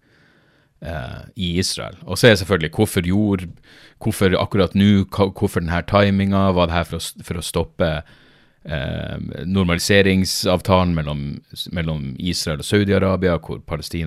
eh, 0.84 1.22
i 1.36 1.54
Israel. 1.60 1.98
Og 2.04 2.18
så 2.18 2.28
er 2.28 2.36
det 2.36 2.42
selvfølgelig 2.44 2.76
hvorfor 2.76 3.08
gjorde 3.08 3.48
Hvorfor 4.02 4.34
akkurat 4.34 4.74
nå, 4.74 5.06
hvorfor 5.14 5.62
denne 5.62 5.84
timinga? 5.86 6.52
Var 6.58 6.66
det 6.66 6.74
her 6.74 6.88
for 6.90 6.98
å, 6.98 7.24
for 7.24 7.38
å 7.38 7.46
stoppe 7.46 7.90
uh, 8.70 9.18
normaliseringsavtalen 9.46 10.96
mellom, 10.98 11.22
mellom, 11.72 12.10
Israel 12.20 12.64
og 12.64 12.68
Saudi-Arabia, 12.68 13.38
hvor 13.40 13.62
de, 13.62 14.04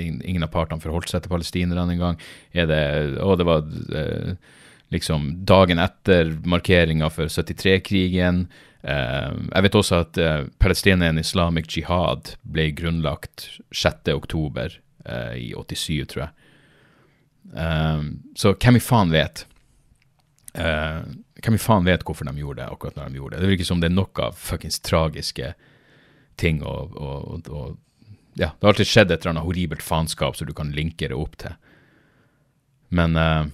Ingen 0.00 0.46
av 0.46 0.52
partene 0.52 0.82
forholdt 0.82 1.12
seg 1.12 1.24
til 1.24 1.34
palestinerne 1.34 1.96
engang. 1.96 2.20
Det 2.52 3.48
var 3.48 3.66
eh, 3.96 4.36
liksom 4.94 5.44
dagen 5.46 5.78
etter 5.82 6.32
markeringa 6.46 7.10
for 7.10 7.28
73-krigen. 7.30 8.46
Eh, 8.86 9.30
jeg 9.50 9.66
vet 9.66 9.78
også 9.78 10.00
at 10.04 10.18
eh, 10.22 10.48
Palestinian 10.62 11.18
Islamic 11.18 11.70
Jihad 11.74 12.36
ble 12.46 12.70
grunnlagt 12.76 13.48
6.10. 13.74 14.78
eh, 15.04 15.34
i 15.48 15.52
87, 15.54 16.06
tror 16.12 16.26
jeg. 16.26 16.34
Um, 17.46 18.06
så 18.34 18.56
hvem 18.58 18.78
i 18.78 18.82
faen 18.82 19.12
vet? 19.14 19.44
Uh, 20.56 21.02
hvem 21.44 21.58
i 21.58 21.60
faen 21.60 21.84
vet 21.84 22.04
hvorfor 22.06 22.28
de 22.28 22.40
gjorde 22.40 22.62
det 22.62 22.68
akkurat 22.72 22.96
når 22.96 23.10
de 23.10 23.20
gjorde 23.20 23.36
det? 23.36 23.42
Det 23.44 23.50
virker 23.52 23.68
som 23.68 23.82
det 23.82 23.90
er 23.90 23.96
noe 23.96 24.30
fuckings 24.40 24.80
tragiske 24.80 25.52
ting 26.40 26.62
og, 26.64 26.96
og, 26.96 27.50
og, 27.50 27.76
Ja, 28.36 28.50
det 28.52 28.66
har 28.66 28.74
alltid 28.74 28.88
skjedd 28.88 29.12
et 29.12 29.22
eller 29.22 29.34
annet 29.34 29.46
horribelt 29.46 29.84
faenskap 29.84 30.36
som 30.36 30.48
du 30.48 30.52
kan 30.56 30.74
linke 30.76 31.08
det 31.08 31.16
opp 31.16 31.38
til. 31.40 31.54
Men 32.92 33.16
uh, 33.16 33.46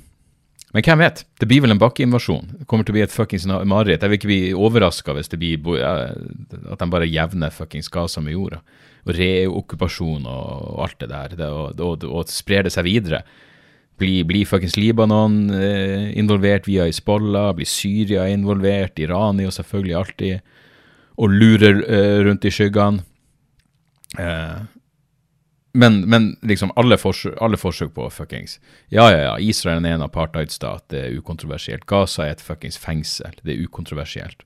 men 0.73 0.85
hvem 0.87 1.03
vet? 1.05 1.27
Det 1.37 1.47
blir 1.49 1.61
vel 1.61 1.75
en 1.75 1.81
bakkeinvasjon. 1.81 2.47
Det 2.63 2.67
kommer 2.69 2.87
til 2.89 2.95
å 2.95 2.97
bli 2.97 3.05
et 3.05 3.13
fuckings 3.13 3.45
mareritt. 3.45 4.01
Jeg 4.01 4.09
vil 4.09 4.19
ikke 4.19 4.31
bli 4.31 4.55
overraska 4.57 5.13
hvis 5.13 5.29
det 5.29 5.39
blir 5.43 5.83
at 5.85 6.81
de 6.81 6.89
bare 6.89 7.09
jevner 7.11 7.53
fuckings 7.53 7.93
Gaza 7.93 8.23
med 8.25 8.33
jorda. 8.33 8.63
Og 9.05 9.13
reokkupasjon 9.19 10.25
og 10.31 10.81
alt 10.87 10.97
det 11.03 11.11
der. 11.11 11.37
Det, 11.37 11.51
og, 11.53 11.77
og, 11.77 12.07
og, 12.09 12.33
sprer 12.33 12.65
det 12.65 12.73
seg 12.73 12.89
videre. 12.89 13.21
Blir, 14.01 14.25
bli 14.27 14.43
fuckings 14.49 14.77
Libanon 14.77 15.51
eh, 15.55 16.11
involvert 16.19 16.67
via 16.69 16.89
Hizbollah? 16.89 17.53
Blir 17.59 17.69
Syria 17.69 18.27
involvert? 18.33 18.99
Iran 18.99 19.41
er 19.41 19.51
jo 19.51 19.57
selvfølgelig 19.59 19.99
alltid 20.01 20.53
og 21.23 21.35
lurer 21.35 21.83
eh, 21.87 22.21
rundt 22.27 22.47
i 22.49 22.53
skyggene. 22.53 23.03
Eh, 24.19 24.63
men, 25.75 26.01
men, 26.09 26.37
liksom 26.45 26.73
alle 26.77 26.99
forsøk, 27.01 27.37
alle 27.41 27.57
forsøk, 27.57 27.95
på 27.97 28.09
fuckings 28.13 28.59
Ja, 28.93 29.07
ja, 29.09 29.21
ja, 29.23 29.37
Israel 29.41 29.85
er 29.87 29.97
en 29.97 30.05
apartheidstat, 30.05 30.85
det 30.93 31.05
er 31.07 31.15
ukontroversielt. 31.17 31.87
Gaza 31.89 32.27
er 32.27 32.37
et 32.37 32.45
fuckings 32.45 32.77
fengsel, 32.81 33.33
det 33.43 33.55
er 33.55 33.63
ukontroversielt. 33.65 34.45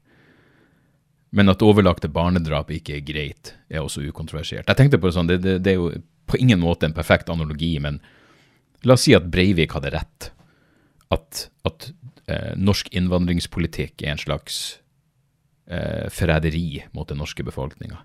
Men 1.35 1.51
at 1.51 1.65
overlagte 1.67 2.09
barnedrap 2.09 2.71
ikke 2.71 3.01
er 3.01 3.07
greit, 3.07 3.57
er 3.69 3.83
også 3.83 4.05
ukontroversielt. 4.07 4.69
Jeg 4.69 4.79
tenkte 4.79 5.01
på 5.03 5.11
det 5.11 5.17
sånn, 5.17 5.31
det, 5.31 5.41
det, 5.43 5.57
det, 5.67 5.75
er 5.75 5.81
jo 5.81 5.91
på 6.31 6.39
ingen 6.39 6.63
måte 6.63 6.87
en 6.87 6.95
perfekt 6.95 7.31
analogi, 7.33 7.75
men 7.83 7.99
la 8.87 8.95
oss 8.95 9.07
si 9.07 9.15
at 9.17 9.29
Breivik 9.31 9.75
hadde 9.77 9.93
rett. 9.95 10.31
At, 11.15 11.47
at 11.67 11.91
eh, 12.27 12.53
norsk 12.59 12.91
innvandringspolitikk 12.95 14.03
er 14.03 14.15
en 14.15 14.23
slags 14.23 14.61
eh, 15.71 16.07
forræderi 16.13 16.85
mot 16.97 17.09
den 17.11 17.21
norske 17.23 17.47
befolkninga. 17.47 17.99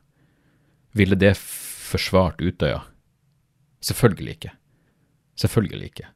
Ville 0.98 1.17
det 1.17 1.36
forsvart 1.38 2.41
Utøya? 2.41 2.82
Selvfølgelig 3.82 4.38
ikke. 4.38 4.56
Selvfølgelig 5.39 5.94
ikke. 5.94 6.10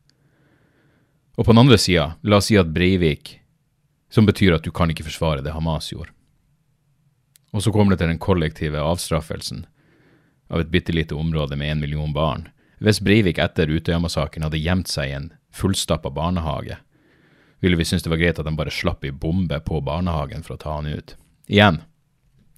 Og 1.35 1.45
på 1.45 1.51
den 1.51 1.63
andre 1.65 1.77
sida, 1.81 2.13
la 2.23 2.39
oss 2.39 2.49
si 2.51 2.57
at 2.59 2.69
Breivik, 2.71 3.39
som 4.09 4.27
betyr 4.27 4.55
at 4.55 4.63
du 4.63 4.71
kan 4.71 4.91
ikke 4.91 5.07
forsvare 5.07 5.43
det 5.43 5.55
Hamas 5.55 5.89
gjorde. 5.91 6.13
Og 7.55 7.63
så 7.63 7.71
kommer 7.71 7.95
det 7.95 8.03
til 8.03 8.11
den 8.11 8.21
kollektive 8.21 8.81
avstraffelsen 8.83 9.65
av 10.51 10.61
et 10.61 10.71
bitte 10.71 10.93
lite 10.93 11.15
område 11.15 11.57
med 11.57 11.71
én 11.71 11.81
million 11.81 12.13
barn. 12.13 12.49
Hvis 12.83 12.99
Breivik 13.03 13.39
etter 13.39 13.71
Utøya-massakren 13.71 14.45
hadde 14.47 14.59
gjemt 14.59 14.91
seg 14.91 15.09
i 15.09 15.15
en 15.15 15.29
fullstappa 15.55 16.11
barnehage, 16.11 16.77
ville 17.63 17.79
vi 17.79 17.85
synes 17.87 18.03
det 18.03 18.11
var 18.11 18.19
greit 18.21 18.39
at 18.39 18.47
de 18.47 18.55
bare 18.57 18.73
slapp 18.73 19.05
ei 19.07 19.13
bombe 19.15 19.59
på 19.63 19.79
barnehagen 19.81 20.43
for 20.45 20.57
å 20.57 20.61
ta 20.61 20.75
han 20.75 20.89
ut. 20.91 21.15
Igjen, 21.47 21.81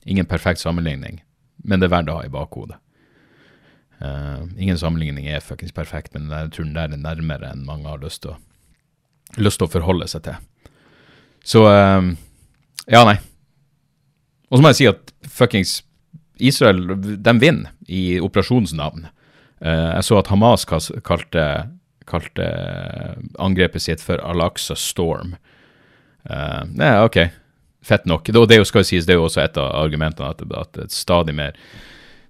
ingen 0.09 0.27
perfekt 0.27 0.63
sammenligning, 0.63 1.21
men 1.63 1.79
det 1.79 1.89
er 1.89 1.95
verdt 1.95 2.11
å 2.11 2.17
ha 2.19 2.25
i 2.25 2.33
bakhodet. 2.33 2.79
Uh, 3.97 4.45
ingen 4.57 4.77
sammenligning 4.77 5.25
er 5.25 5.41
fuckings 5.41 5.73
perfekt, 5.73 6.13
men 6.13 6.29
jeg 6.29 6.51
tror 6.53 6.67
den 6.67 6.75
der 6.75 6.91
er 6.93 7.01
nærmere 7.01 7.49
enn 7.49 7.65
mange 7.65 7.89
har 7.89 8.01
lyst 8.01 8.21
til 8.25 8.35
å, 8.35 8.37
lyst 9.41 9.57
til 9.57 9.65
å 9.65 9.73
forholde 9.73 10.09
seg 10.09 10.27
til. 10.27 10.37
Så 11.47 11.63
uh, 11.65 12.13
Ja, 12.87 13.03
nei. 13.07 13.17
Og 14.47 14.59
så 14.59 14.63
må 14.63 14.71
jeg 14.71 14.79
si 14.79 14.89
at 14.89 15.11
fuckings 15.27 15.81
Israel, 16.37 16.93
de 16.95 17.33
vinner 17.41 17.73
i 17.89 18.19
operasjonsnavn. 18.23 19.07
Uh, 19.63 19.97
jeg 19.97 20.05
så 20.09 20.19
at 20.19 20.31
Hamas 20.33 20.67
kalte, 20.67 21.47
kalte 22.09 22.47
angrepet 23.41 23.83
sitt 23.87 24.03
for 24.03 24.21
Al-Aqsa 24.23 24.77
Storm. 24.77 25.35
Nei, 26.27 26.89
ja, 26.91 27.05
OK. 27.07 27.21
Fett 27.87 28.03
nok. 28.05 28.27
Det, 28.27 28.41
det, 28.51 28.57
skal 28.67 28.83
sies, 28.83 29.05
det 29.07 29.15
er 29.15 29.21
jo 29.21 29.29
også 29.29 29.45
et 29.45 29.57
av 29.61 29.69
argumentene, 29.79 30.33
at, 30.33 30.41
at 30.83 30.91
stadig 30.91 31.37
mer 31.37 31.55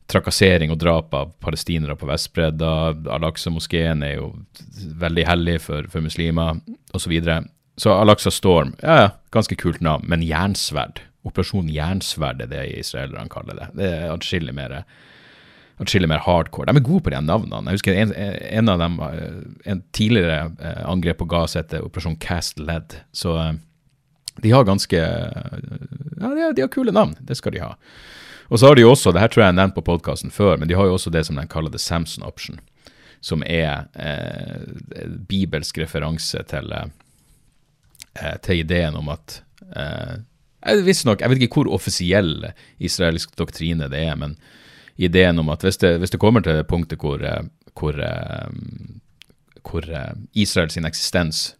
trakassering 0.07 0.71
og 0.71 0.79
drap 0.79 1.13
av 1.17 1.33
palestinere 1.43 1.97
på 1.99 2.07
Vestbredda. 2.07 2.71
Al-Aqsa-moskeen 3.17 4.05
er 4.05 4.17
jo 4.17 4.31
veldig 5.01 5.25
hellig 5.27 5.57
for, 5.65 5.87
for 5.91 6.05
muslimer, 6.05 6.61
osv. 6.93 7.07
Så, 7.07 7.11
videre. 7.11 7.41
så 7.79 7.95
Al-Aqsa 7.97 8.31
Storm, 8.33 8.73
ja 8.83 8.99
ja, 9.01 9.09
ganske 9.35 9.57
kult 9.59 9.83
navn, 9.83 10.07
men 10.07 10.25
jernsverd. 10.25 11.03
Operasjon 11.27 11.67
Jernsverd 11.73 12.45
er 12.45 12.51
det 12.53 12.63
israelerne 12.77 13.27
kaller 13.31 13.57
det. 13.59 13.67
Det 13.75 13.87
er 13.97 14.13
atskillig 14.13 14.53
mer, 14.55 14.77
atskillig 15.81 16.09
mer 16.09 16.23
hardcore. 16.25 16.71
De 16.71 16.79
er 16.79 16.85
gode 16.85 17.05
på 17.05 17.13
de 17.13 17.21
navnene. 17.21 17.69
Jeg 17.69 17.79
husker 17.79 17.99
en, 18.01 18.13
en 18.15 18.71
av 18.73 18.81
dem, 18.81 18.99
eh, 19.05 19.39
en 19.73 19.83
tidligere 19.93 20.51
eh, 20.57 20.83
angrep 20.89 21.19
på 21.21 21.29
Gaza 21.29 21.61
heter 21.61 21.85
Operasjon 21.85 22.17
Cast 22.21 22.59
Led. 22.59 22.97
Så 23.13 23.35
eh, 23.37 23.53
de 24.41 24.53
har 24.53 24.67
ganske 24.67 24.97
Ja, 24.97 26.29
de 26.33 26.41
har, 26.41 26.53
de 26.57 26.65
har 26.65 26.73
kule 26.73 26.93
navn. 26.93 27.15
Det 27.21 27.37
skal 27.37 27.53
de 27.53 27.61
ha. 27.61 27.75
Og 28.47 28.59
så 28.59 28.69
har 28.69 28.77
de 28.77 28.85
jo 28.85 28.93
også, 28.93 29.11
det 29.11 29.21
her 29.21 29.31
tror 29.31 29.43
jeg 29.43 29.51
jeg 29.51 29.59
nevnte 29.59 29.77
på 29.77 29.85
podkasten 29.89 30.31
før, 30.31 30.55
men 30.57 30.69
de 30.69 30.77
har 30.77 30.87
jo 30.87 30.95
også 30.95 31.11
det 31.13 31.25
som 31.27 31.37
de 31.37 31.45
kaller 31.51 31.73
the 31.73 31.81
Samson 31.81 32.23
option, 32.23 32.61
som 33.21 33.43
er 33.43 33.89
eh, 33.99 34.63
bibelsk 35.27 35.81
referanse 35.83 36.41
til, 36.47 36.71
eh, 36.71 38.37
til 38.45 38.63
ideen 38.63 38.95
om 38.95 39.11
at 39.11 39.41
eh, 39.75 40.15
Visstnok, 40.83 41.21
jeg 41.21 41.29
vet 41.29 41.43
ikke 41.43 41.61
hvor 41.61 41.73
offisiell 41.75 42.49
israelsk 42.83 43.35
doktrine 43.39 43.91
det 43.91 43.99
er, 44.07 44.15
men 44.19 44.33
ideen 44.97 45.39
om 45.39 45.49
at 45.53 45.63
hvis 45.65 45.79
det, 45.81 45.97
hvis 46.01 46.13
det 46.13 46.21
kommer 46.21 46.43
til 46.43 46.57
det 46.57 46.67
punktet 46.69 47.01
hvor, 47.01 47.21
eh, 47.21 47.45
hvor, 47.77 47.99
eh, 48.01 48.49
hvor 49.61 49.85
eh, 49.85 50.11
Israels 50.33 50.77
eksistens 50.77 51.53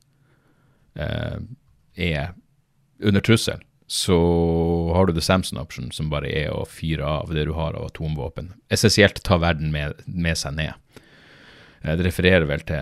er 0.97 2.31
under 3.05 3.21
trussel, 3.21 3.59
så 3.85 4.15
har 4.95 5.05
du 5.05 5.13
The 5.13 5.21
Samson 5.21 5.59
Option, 5.61 5.91
som 5.93 6.09
bare 6.09 6.31
er 6.33 6.49
å 6.49 6.65
fyre 6.65 7.05
av 7.05 7.29
det 7.29 7.43
du 7.45 7.51
har 7.53 7.77
av 7.77 7.85
atomvåpen. 7.91 8.49
Essensielt 8.73 9.21
ta 9.23 9.37
verden 9.37 9.69
med, 9.71 10.01
med 10.07 10.39
seg 10.41 10.57
ned. 10.57 10.73
Det 11.85 12.01
refererer 12.01 12.47
vel 12.49 12.65
til 12.65 12.81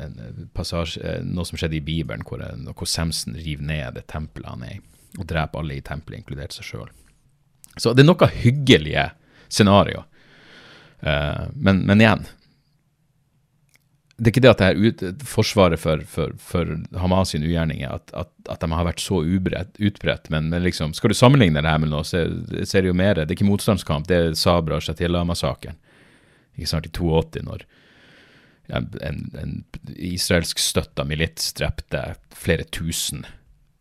en 0.00 0.48
passasje, 0.56 1.18
noe 1.28 1.44
som 1.44 1.60
skjedde 1.60 1.76
i 1.76 1.84
Bibelen, 1.84 2.24
hvor, 2.24 2.40
hvor 2.72 2.88
Samson 2.88 3.36
river 3.36 3.68
ned 3.68 4.00
det 4.00 4.06
tempelet 4.08 4.48
han 4.54 4.64
er 4.64 4.78
i, 4.78 4.80
og 5.20 5.28
dreper 5.28 5.60
alle 5.60 5.76
i 5.76 5.84
tempelet, 5.84 6.24
inkludert 6.24 6.56
seg 6.56 6.70
sjøl. 6.70 6.88
Så 7.76 7.92
det 7.92 8.06
er 8.06 8.08
noe 8.08 8.32
hyggelige 8.40 9.10
scenario. 9.48 10.04
Men, 11.54 11.82
men 11.86 12.00
igjen, 12.00 12.24
det 14.16 14.30
er 14.30 14.32
ikke 14.32 14.42
det 14.46 14.52
at 14.54 14.60
det 14.62 14.68
er 14.68 14.78
ut, 14.80 15.24
forsvaret 15.28 15.80
for, 15.80 16.00
for, 16.08 16.32
for 16.40 16.70
Hamas 16.96 17.34
sine 17.34 17.44
ugjerninger 17.50 17.90
at, 17.92 18.12
at, 18.16 18.30
at, 18.48 18.62
de 18.62 18.72
har 18.72 18.86
vært 18.88 19.02
så 19.04 19.20
utbredt, 19.20 20.30
men, 20.32 20.48
men, 20.48 20.62
liksom, 20.64 20.94
skal 20.96 21.12
du 21.12 21.18
sammenligne 21.18 21.60
det 21.60 21.68
her 21.68 21.82
med 21.82 21.92
noe, 21.92 22.04
så, 22.06 22.24
er 22.24 22.86
det 22.86 22.88
jo 22.88 22.96
mer 22.96 23.18
Det 23.18 23.26
er 23.26 23.36
ikke 23.36 23.48
motstandskamp, 23.50 24.08
det 24.08 24.16
er 24.16 24.38
Sabra 24.40 24.78
og 24.78 24.86
Shatila-massakren. 24.86 25.76
Ikke 26.56 26.70
snart 26.70 26.88
i 26.88 26.94
82, 26.96 27.44
når 27.44 27.66
en, 28.72 28.88
en, 29.04 29.20
en 29.42 29.52
israelsk 29.94 30.64
støtta 30.64 31.04
milits 31.04 31.52
drepte 31.58 32.00
flere 32.34 32.64
tusen 32.72 33.26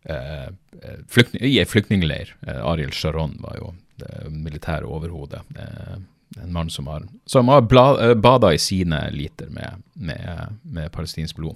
eh, 0.04 0.52
eh 0.52 1.00
flyktning, 1.08 1.48
i 1.48 1.62
en 1.64 1.72
flyktningleir. 1.72 2.36
Eh, 2.46 2.60
Ariel 2.60 2.92
Sharon 2.94 3.40
var 3.40 3.56
jo 3.62 3.72
det 4.02 4.30
militære 4.32 4.88
overhodet. 4.88 5.42
Eh, 5.56 5.96
en 6.42 6.54
mann 6.54 6.70
som 6.70 6.88
har, 6.88 7.06
som 7.26 7.48
har 7.48 7.64
eh, 8.02 8.14
bada 8.14 8.54
i 8.54 8.60
sine 8.60 9.10
liter 9.12 9.50
med, 9.50 9.82
med, 9.94 10.60
med 10.64 10.92
palestinsk 10.92 11.36
blod. 11.36 11.56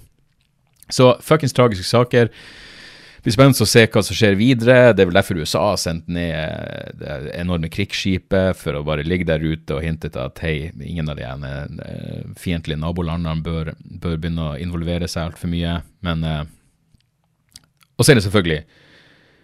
Så 0.89 1.15
fuckings 1.21 1.53
tragiske 1.53 1.85
saker. 1.85 2.29
Blir 3.19 3.35
spennende 3.35 3.65
å 3.65 3.67
se 3.67 3.83
hva 3.91 4.01
som 4.05 4.15
skjer 4.15 4.37
videre. 4.39 4.93
Det 4.95 5.03
er 5.03 5.09
vel 5.09 5.17
derfor 5.19 5.41
USA 5.41 5.65
har 5.71 5.81
sendt 5.81 6.07
ned 6.07 6.31
eh, 6.31 6.93
det 7.01 7.17
enorme 7.41 7.71
krigsskipet 7.73 8.57
for 8.57 8.79
å 8.79 8.85
bare 8.87 9.05
ligge 9.05 9.27
der 9.27 9.43
ute 9.43 9.75
og 9.75 9.83
hinte 9.83 10.11
til 10.11 10.23
at 10.23 10.39
hei, 10.45 10.71
ingen 10.79 11.11
av 11.11 11.19
de 11.19 11.27
ene 11.27 11.51
fiendtlige 12.39 12.79
nabolandene 12.79 13.43
bør, 13.43 13.73
bør, 13.75 14.15
begynne 14.15 14.53
å 14.53 14.57
involvere 14.61 15.09
seg 15.11 15.29
altfor 15.29 15.51
mye. 15.51 15.81
Men 16.05 16.23
Og 17.99 18.05
så 18.05 18.13
er 18.13 18.15
det 18.15 18.23
selvfølgelig 18.23 18.63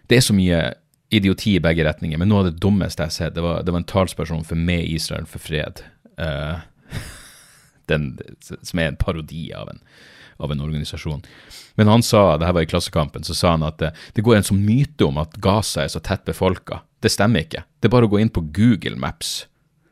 Det 0.08 0.18
er 0.18 0.24
så 0.24 0.34
mye 0.38 0.60
idioti 1.10 1.56
i 1.56 1.62
begge 1.64 1.86
retninger. 1.86 2.18
Men 2.18 2.32
noe 2.32 2.44
av 2.44 2.50
det 2.50 2.60
dummeste 2.64 3.04
jeg 3.04 3.12
har 3.12 3.18
sett, 3.18 3.36
det 3.36 3.44
var, 3.46 3.64
det 3.64 3.74
var 3.74 3.84
en 3.84 3.90
talsperson 3.90 4.46
for 4.48 4.60
Med 4.60 4.86
Israel 4.90 5.28
for 5.30 5.44
fred. 5.44 5.84
Uh, 6.20 6.64
den, 7.92 8.14
som 8.42 8.80
er 8.80 8.92
en 8.92 9.00
parodi 9.00 9.48
av 9.56 9.70
en, 9.70 9.82
av 10.38 10.52
en, 10.52 10.62
organisasjon. 10.62 11.24
Men 11.76 11.92
han 11.92 12.04
sa, 12.04 12.38
det 12.38 12.48
her 12.48 12.56
var 12.56 12.66
i 12.66 12.70
Klassekampen, 12.72 13.24
så 13.28 13.36
sa 13.36 13.56
han 13.56 13.66
at 13.68 13.80
det, 13.82 13.92
det 14.16 14.24
går 14.26 14.40
en 14.40 14.48
sånn 14.48 14.64
myte 14.66 15.08
om 15.08 15.20
at 15.22 15.36
Gaza 15.44 15.84
er 15.84 15.92
så 15.92 16.02
tett 16.04 16.26
befolka. 16.28 16.82
Det 17.04 17.12
stemmer 17.12 17.46
ikke. 17.46 17.66
Det 17.80 17.90
er 17.90 17.96
bare 17.98 18.08
å 18.08 18.14
gå 18.14 18.22
inn 18.24 18.32
på 18.34 18.46
Google 18.56 18.96
Maps, 19.00 19.46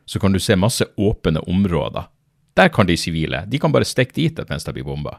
så 0.08 0.20
kan 0.20 0.34
du 0.34 0.40
se 0.42 0.56
masse 0.56 0.84
åpne 1.00 1.44
områder. 1.48 2.08
Der 2.54 2.70
kan 2.70 2.86
de 2.86 2.96
sivile. 2.96 3.44
De 3.50 3.58
kan 3.58 3.72
bare 3.74 3.86
stikke 3.88 4.14
dit 4.14 4.42
mens 4.48 4.66
de 4.66 4.74
blir 4.74 4.86
bomba. 4.86 5.18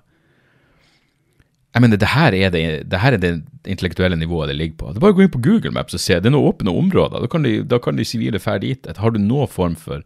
Jeg 1.76 1.84
mener, 1.84 2.00
det 2.00 2.08
her, 2.08 2.32
er 2.32 2.52
det, 2.54 2.64
det 2.88 3.00
her 3.04 3.18
er 3.18 3.20
det 3.20 3.34
intellektuelle 3.68 4.16
nivået 4.16 4.48
det 4.48 4.56
ligger 4.56 4.78
på. 4.80 4.92
Det 4.94 5.02
er 5.02 5.04
bare 5.04 5.12
å 5.12 5.18
gå 5.18 5.26
inn 5.26 5.34
på 5.34 5.42
Google 5.44 5.74
Maps 5.76 5.98
og 5.98 6.00
se. 6.00 6.16
Det 6.24 6.30
er 6.30 6.32
noen 6.32 6.54
åpne 6.54 6.72
områder. 6.72 7.26
Da 7.68 7.80
kan 7.84 8.00
de, 8.00 8.06
sivile 8.08 8.40
dra 8.40 8.56
dit. 8.64 8.88
Har 8.96 9.12
du 9.12 9.20
noen 9.20 9.52
form 9.52 9.76
for 9.76 10.06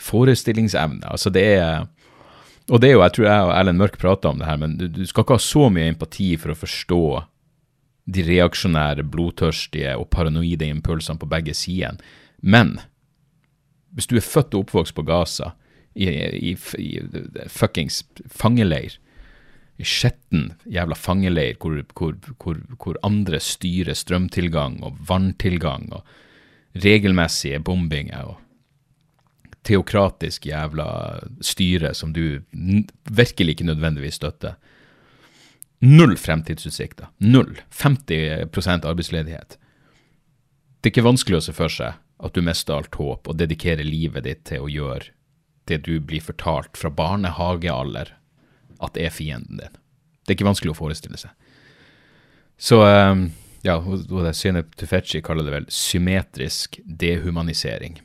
forestillingsevne? 0.00 1.04
Altså, 1.04 1.32
det 1.32 1.44
er 1.58 1.86
Og 2.66 2.80
det 2.80 2.88
er 2.88 2.96
jo, 2.96 3.02
jeg 3.04 3.12
tror 3.14 3.26
jeg 3.28 3.42
og 3.46 3.52
Erlend 3.54 3.78
Mørk 3.78 3.98
prater 4.02 4.32
om 4.32 4.40
det 4.40 4.46
her, 4.48 4.56
men 4.58 4.72
du, 4.74 4.88
du 4.90 5.04
skal 5.06 5.22
ikke 5.22 5.36
ha 5.36 5.42
så 5.44 5.68
mye 5.70 5.92
empati 5.92 6.32
for 6.34 6.50
å 6.50 6.56
forstå 6.58 7.02
de 8.10 8.24
reaksjonære, 8.26 9.04
blodtørstige 9.06 9.92
og 9.94 10.08
paranoide 10.10 10.66
impulsene 10.66 11.20
på 11.20 11.28
begge 11.30 11.54
sider. 11.54 12.00
Men 12.42 12.80
hvis 13.94 14.10
du 14.10 14.16
er 14.18 14.26
født 14.26 14.56
og 14.56 14.64
oppvokst 14.64 14.96
på 14.96 15.04
Gaza, 15.06 15.52
i, 15.94 16.08
i, 16.10 16.56
i 16.78 16.90
fuckings 17.48 18.02
fangeleir, 18.26 18.98
skjetten 19.84 20.54
jævla 20.72 20.96
fangeleir 20.96 21.58
hvor, 21.60 21.82
hvor, 21.98 22.14
hvor, 22.40 22.60
hvor, 22.80 22.98
andre 23.04 23.40
styrer 23.42 23.96
strømtilgang 23.96 24.78
og 24.86 24.96
vanntilgang 25.08 25.90
og 25.92 26.06
regelmessige 26.84 27.60
bombinger 27.60 28.32
og 28.32 28.40
teokratisk 29.66 30.46
jævla 30.46 30.88
styre 31.44 31.92
som 31.94 32.14
du 32.14 32.40
virkelig 33.10 33.56
ikke 33.56 33.68
nødvendigvis 33.68 34.20
støtter. 34.20 34.54
Null 35.84 36.16
fremtidsutsikter. 36.16 37.10
Null. 37.18 37.58
50 37.70 38.84
arbeidsledighet. 38.84 39.58
Det 40.80 40.88
er 40.88 40.94
ikke 40.94 41.08
vanskelig 41.08 41.40
å 41.40 41.46
se 41.48 41.56
for 41.56 41.72
seg 41.72 41.98
at 42.16 42.32
du 42.32 42.40
mister 42.44 42.78
alt 42.78 42.94
håp 42.96 43.28
og 43.28 43.36
dedikerer 43.36 43.84
livet 43.84 44.24
ditt 44.24 44.44
til 44.48 44.64
å 44.64 44.72
gjøre 44.72 45.12
det 45.66 45.82
du 45.84 45.98
blir 46.00 46.22
fortalt 46.22 46.78
fra 46.78 46.92
barnehagealder 46.94 48.14
at 48.82 48.94
det 48.96 49.06
er 49.06 49.14
fienden 49.14 49.60
din. 49.60 49.82
Det 50.26 50.32
er 50.32 50.38
ikke 50.38 50.48
vanskelig 50.48 50.74
å 50.74 50.78
forestille 50.78 51.18
seg. 51.20 51.32
Så 52.56 52.80
um, 52.82 53.28
ja, 53.66 53.76
Syne 54.32 54.64
Tufeci 54.76 55.20
kaller 55.24 55.46
det 55.46 55.54
vel 55.54 55.66
symmetrisk 55.72 56.80
dehumanisering. 56.84 58.00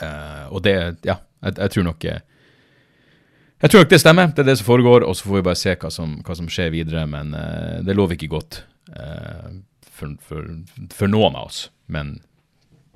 Uh, 0.00 0.52
og 0.52 0.62
det, 0.64 0.74
ja, 1.06 1.18
jeg, 1.44 1.56
jeg, 1.58 1.70
tror 1.74 1.84
nok 1.84 2.04
Jeg 2.04 3.70
tror 3.70 3.82
nok 3.82 3.90
det 3.90 4.00
stemmer, 4.00 4.30
det 4.32 4.42
er 4.42 4.48
det 4.48 4.58
som 4.58 4.66
foregår, 4.66 5.04
og 5.06 5.16
så 5.16 5.28
får 5.28 5.36
vi 5.36 5.46
bare 5.48 5.60
se 5.60 5.74
hva 5.76 5.90
som, 5.92 6.16
hva 6.26 6.36
som 6.38 6.48
skjer 6.50 6.72
videre. 6.74 7.06
Men 7.06 7.34
uh, 7.34 7.80
det 7.84 7.96
lover 7.96 8.18
ikke 8.18 8.32
godt 8.34 8.62
uh, 8.94 9.52
for, 9.88 10.16
for, 10.20 10.48
for, 10.94 11.10
noen 11.10 11.38
av 11.38 11.50
oss. 11.50 11.66
Men 11.86 12.20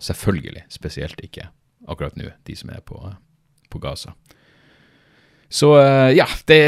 selvfølgelig 0.03 0.67
spesielt 0.75 1.21
ikke 1.25 1.51
akkurat 1.87 2.17
nå, 2.19 2.33
de 2.47 2.57
som 2.59 2.71
er 2.75 2.83
på, 2.85 2.99
på 3.71 3.81
Gaza. 3.83 4.17
Så 5.49 5.73
uh, 5.79 6.11
ja, 6.11 6.27
det, 6.45 6.61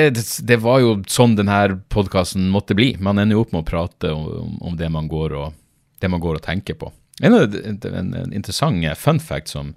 det, 0.46 0.58
var 0.62 0.80
jo 0.82 0.96
sånn 1.10 1.36
denne 1.38 1.80
podkasten 1.90 2.48
måtte 2.52 2.76
bli. 2.78 2.92
Man 3.02 3.18
ender 3.18 3.38
jo 3.38 3.44
opp 3.44 3.54
med 3.54 3.64
å 3.64 3.68
prate 3.68 4.12
om, 4.14 4.58
om 4.62 4.76
det, 4.78 4.90
man 4.94 5.10
og, 5.10 5.56
det 5.98 6.10
man 6.10 6.22
går 6.22 6.38
og 6.38 6.44
tenker 6.46 6.78
på. 6.78 6.92
En, 7.20 7.34
en, 7.34 8.14
en 8.14 8.32
interessant 8.32 8.84
fun 8.96 9.18
fact 9.18 9.50
som, 9.50 9.72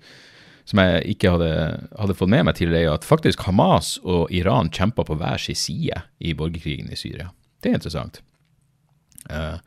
som 0.70 0.82
jeg 0.84 1.16
ikke 1.16 1.34
hadde, 1.34 1.54
hadde, 1.98 2.18
fått 2.18 2.30
med 2.30 2.46
meg 2.46 2.58
tidligere, 2.60 2.92
er 2.92 3.00
at 3.00 3.08
faktisk 3.08 3.42
Hamas 3.48 3.96
og 4.04 4.30
Iran 4.30 4.70
kjemper 4.70 5.08
på 5.08 5.18
hver 5.18 5.42
sin 5.42 5.58
side 5.58 6.04
i 6.22 6.36
borgerkrigen 6.38 6.92
i 6.94 7.00
Syria. 7.00 7.32
Det 7.62 7.72
er 7.72 7.80
interessant. 7.80 8.22
Uh, 9.30 9.58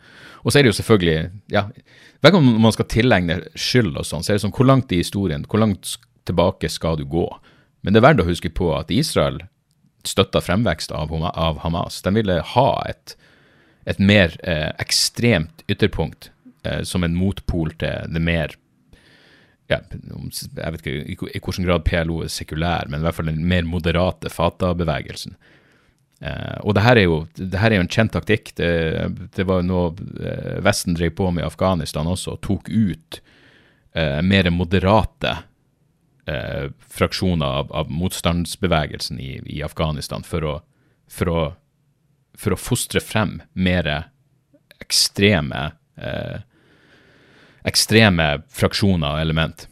og 0.42 0.52
så 0.52 0.58
er 0.58 0.64
det 0.64 0.72
jo 0.72 0.76
selvfølgelig 0.80 1.28
ja, 1.54 1.60
Hver 2.24 2.32
gang 2.34 2.46
man 2.58 2.72
skal 2.74 2.88
tilegne 2.90 3.36
skyld 3.54 3.94
og 3.94 4.06
sånn, 4.08 4.24
så 4.24 4.32
er 4.32 4.38
det 4.38 4.42
sånn 4.42 4.54
hvor 4.56 4.66
langt 4.66 4.90
i 4.92 4.98
historien, 4.98 5.44
hvor 5.46 5.62
langt 5.62 5.94
tilbake 6.26 6.70
skal 6.72 6.98
du 6.98 7.04
gå? 7.08 7.26
Men 7.84 7.92
det 7.92 8.00
er 8.00 8.06
verdt 8.08 8.24
å 8.24 8.28
huske 8.30 8.48
på 8.48 8.70
at 8.72 8.92
Israel 8.92 9.42
støtta 10.08 10.40
fremvekst 10.44 10.92
av, 10.92 11.12
av, 11.12 11.60
Hamas. 11.62 12.00
De 12.04 12.12
ville 12.16 12.40
ha 12.54 12.68
et, 12.88 13.14
et 13.88 14.00
mer 14.00 14.36
eh, 14.42 14.70
ekstremt 14.80 15.64
ytterpunkt 15.68 16.30
eh, 16.64 16.82
som 16.88 17.04
en 17.04 17.16
motpol 17.16 17.74
til 17.80 18.12
det 18.12 18.22
mer 18.24 18.56
ja, 19.72 19.78
Jeg 19.80 20.72
vet 20.74 20.80
ikke 20.82 20.92
i, 20.92 21.14
i 21.16 21.40
hvilken 21.40 21.64
grad 21.64 21.84
PLO 21.88 22.18
er 22.24 22.32
sekulær, 22.32 22.88
men 22.88 23.00
i 23.00 23.06
hvert 23.06 23.16
fall 23.16 23.30
den 23.30 23.46
mer 23.48 23.64
moderate 23.68 24.32
Fatah-bevegelsen. 24.32 25.38
Eh, 26.24 26.58
og 26.64 26.76
det 26.76 26.84
her, 26.84 27.00
er 27.00 27.08
jo, 27.08 27.16
det 27.36 27.60
her 27.60 27.72
er 27.72 27.80
jo 27.80 27.86
en 27.86 27.94
kjent 27.96 28.12
taktikk. 28.16 28.52
Det, 28.60 28.68
det 29.36 29.48
var 29.48 29.64
noe 29.66 29.92
eh, 30.20 30.60
Vesten 30.64 30.96
drev 30.96 31.16
på 31.18 31.30
med 31.32 31.44
i 31.44 31.48
Afghanistan 31.48 32.08
også, 32.08 32.36
og 32.36 32.44
tok 32.44 32.70
ut 32.72 33.20
eh, 33.96 34.20
mer 34.24 34.48
moderate 34.54 35.38
eh, 36.30 36.70
fraksjoner 36.78 37.60
av, 37.60 37.72
av, 37.72 37.90
motstandsbevegelsen 37.90 39.20
i, 39.20 39.40
i 39.46 39.62
Afghanistan 39.62 40.24
for 40.26 40.44
å, 40.44 40.54
for, 41.10 41.30
å, 41.30 41.44
for 42.38 42.56
å, 42.56 42.60
fostre 42.60 43.02
frem 43.04 43.40
mer 43.52 43.90
ekstreme 44.80 45.70
eh, 45.96 46.42
ekstreme 47.64 48.28
fraksjoner 48.52 49.16
og 49.16 49.24
element 49.24 49.66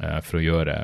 eh, 0.00 0.20
for 0.24 0.40
å 0.40 0.44
gjøre 0.44 0.76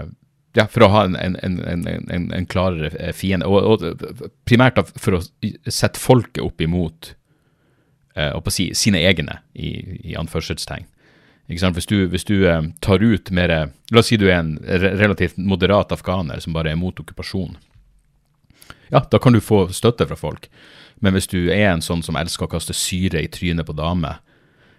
ja, 0.58 0.66
for 0.66 0.84
å 0.84 0.90
ha 0.90 1.04
en, 1.06 1.16
en, 1.16 1.58
en, 1.62 2.24
en 2.34 2.46
klarere 2.50 2.90
eh, 2.98 3.14
fiende. 3.14 3.46
Og, 3.46 3.84
og, 3.86 4.30
primært 4.48 4.80
for 4.98 5.20
å 5.20 5.22
sette 5.70 6.00
folket 6.00 6.42
opp 6.42 6.62
imot 6.64 7.12
eh, 8.18 8.34
si, 8.50 8.70
sine 8.74 9.02
egne, 9.06 9.40
i, 9.54 9.70
i 10.10 10.16
anførselstegn. 10.18 10.88
Hvis 11.50 11.86
du, 11.90 12.06
hvis 12.06 12.24
du 12.24 12.46
eh, 12.46 12.62
tar 12.80 13.02
ut 13.02 13.30
mer 13.34 13.72
La 13.90 13.98
oss 13.98 14.06
si 14.12 14.16
du 14.16 14.28
er 14.28 14.38
en 14.38 14.52
relativt 14.62 15.36
moderat 15.36 15.90
afghaner 15.92 16.38
som 16.40 16.54
bare 16.54 16.70
er 16.70 16.78
mot 16.78 16.94
okkupasjon. 16.94 17.56
Ja, 18.90 19.02
da 19.10 19.18
kan 19.18 19.34
du 19.34 19.40
få 19.42 19.64
støtte 19.74 20.06
fra 20.06 20.16
folk. 20.18 20.46
Men 21.02 21.16
hvis 21.16 21.26
du 21.30 21.48
er 21.50 21.72
en 21.72 21.82
sånn 21.82 22.04
som 22.06 22.18
elsker 22.18 22.46
å 22.46 22.52
kaste 22.52 22.74
syre 22.76 23.22
i 23.22 23.30
trynet 23.30 23.66
på 23.66 23.74
damer, 23.74 24.20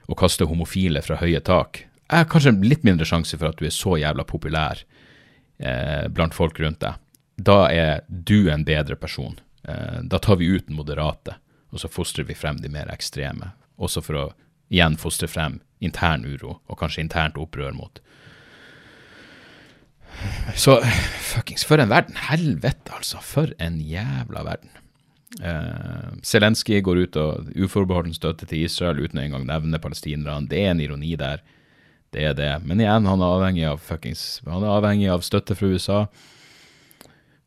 og 0.08 0.20
kaste 0.20 0.48
homofile 0.48 1.02
fra 1.04 1.20
høye 1.22 1.40
tak, 1.44 1.86
er 2.12 2.28
kanskje 2.28 2.58
litt 2.64 2.84
mindre 2.88 3.08
sjanse 3.08 3.38
for 3.38 3.52
at 3.52 3.60
du 3.60 3.68
er 3.68 3.76
så 3.76 3.96
jævla 4.00 4.26
populær 4.28 4.84
eh, 5.60 6.08
blant 6.12 6.36
folk 6.36 6.60
rundt 6.60 6.82
deg. 6.84 7.00
Da 7.40 7.60
er 7.72 8.04
du 8.08 8.52
en 8.52 8.66
bedre 8.68 8.98
person. 9.00 9.38
Eh, 9.64 10.02
da 10.04 10.20
tar 10.20 10.42
vi 10.42 10.52
ut 10.52 10.68
den 10.68 10.76
moderate, 10.80 11.38
og 11.72 11.80
så 11.84 11.92
fostrer 11.92 12.28
vi 12.28 12.36
frem 12.36 12.60
de 12.62 12.72
mer 12.72 12.92
ekstreme. 12.92 13.54
Også 13.80 14.04
for 14.04 14.20
å 14.20 14.26
igjen 14.72 14.98
fostre 15.00 15.32
frem 15.32 15.62
intern 15.82 16.26
uro, 16.26 16.60
og 16.70 16.80
kanskje 16.80 17.04
internt 17.06 17.40
opprør 17.42 17.74
mot. 17.76 18.02
Så 20.56 20.78
fuckings, 21.22 21.64
for 21.66 21.82
en 21.82 21.92
verden. 21.92 22.18
Helvete, 22.30 22.94
altså. 22.94 23.22
For 23.26 23.54
en 23.62 23.80
jævla 23.82 24.44
verden. 24.46 24.74
Uh, 25.40 26.12
Zelenskyj 26.28 26.82
går 26.84 27.06
ut 27.06 27.18
og 27.22 27.54
uforbeholden 27.56 28.14
støtte 28.14 28.46
til 28.50 28.66
Israel 28.66 29.00
uten 29.00 29.22
engang 29.22 29.48
nevne 29.48 29.80
palestinerne. 29.80 30.50
Det 30.52 30.60
er 30.66 30.74
en 30.74 30.84
ironi 30.84 31.16
der. 31.20 31.44
Det 32.12 32.26
er 32.28 32.36
det. 32.36 32.52
Men 32.68 32.84
igjen, 32.84 33.08
han 33.08 33.24
er 33.24 33.38
avhengig 33.38 33.64
av 33.70 33.80
fuckings 33.80 34.42
Han 34.44 34.66
er 34.66 34.74
avhengig 34.74 35.08
av 35.14 35.24
støtte 35.24 35.56
fra 35.56 35.70
USA. 35.72 36.02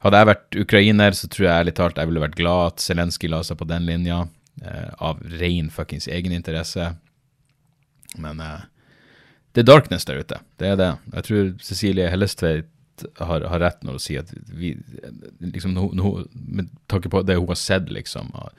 Hadde 0.05 0.21
jeg 0.21 0.31
vært 0.31 0.57
ukrainer, 0.61 1.17
så 1.17 1.29
tror 1.29 1.47
jeg 1.47 1.61
ærlig 1.61 1.75
talt 1.77 2.01
jeg 2.01 2.09
ville 2.09 2.25
vært 2.25 2.41
glad 2.41 2.73
at 2.73 2.85
Zelenskyj 2.85 3.31
la 3.33 3.43
seg 3.45 3.61
på 3.61 3.69
den 3.69 3.87
linja, 3.89 4.25
uh, 4.65 4.91
av 5.05 5.21
ren 5.41 5.69
fuckings 5.73 6.09
egeninteresse. 6.09 6.95
Men 8.21 8.41
uh, 8.41 8.63
det 9.55 9.63
er 9.63 9.71
darkness 9.71 10.07
der 10.09 10.19
ute. 10.19 10.41
Det 10.59 10.69
er 10.73 10.79
det. 10.79 10.91
Jeg 11.15 11.27
tror 11.29 11.51
Cecilie 11.63 12.11
Hellestveit 12.11 12.71
har, 13.19 13.45
har 13.51 13.63
rett 13.63 13.83
når 13.87 13.97
hun 13.97 14.03
sier 14.03 14.25
at 14.25 14.33
vi 14.55 14.75
liksom, 15.43 15.75
no, 15.75 15.89
no, 15.95 16.13
Med 16.35 16.71
tanke 16.91 17.11
på 17.11 17.23
det 17.27 17.39
hun 17.39 17.51
har 17.51 17.59
sett, 17.59 17.91
liksom, 17.91 18.33
av, 18.35 18.53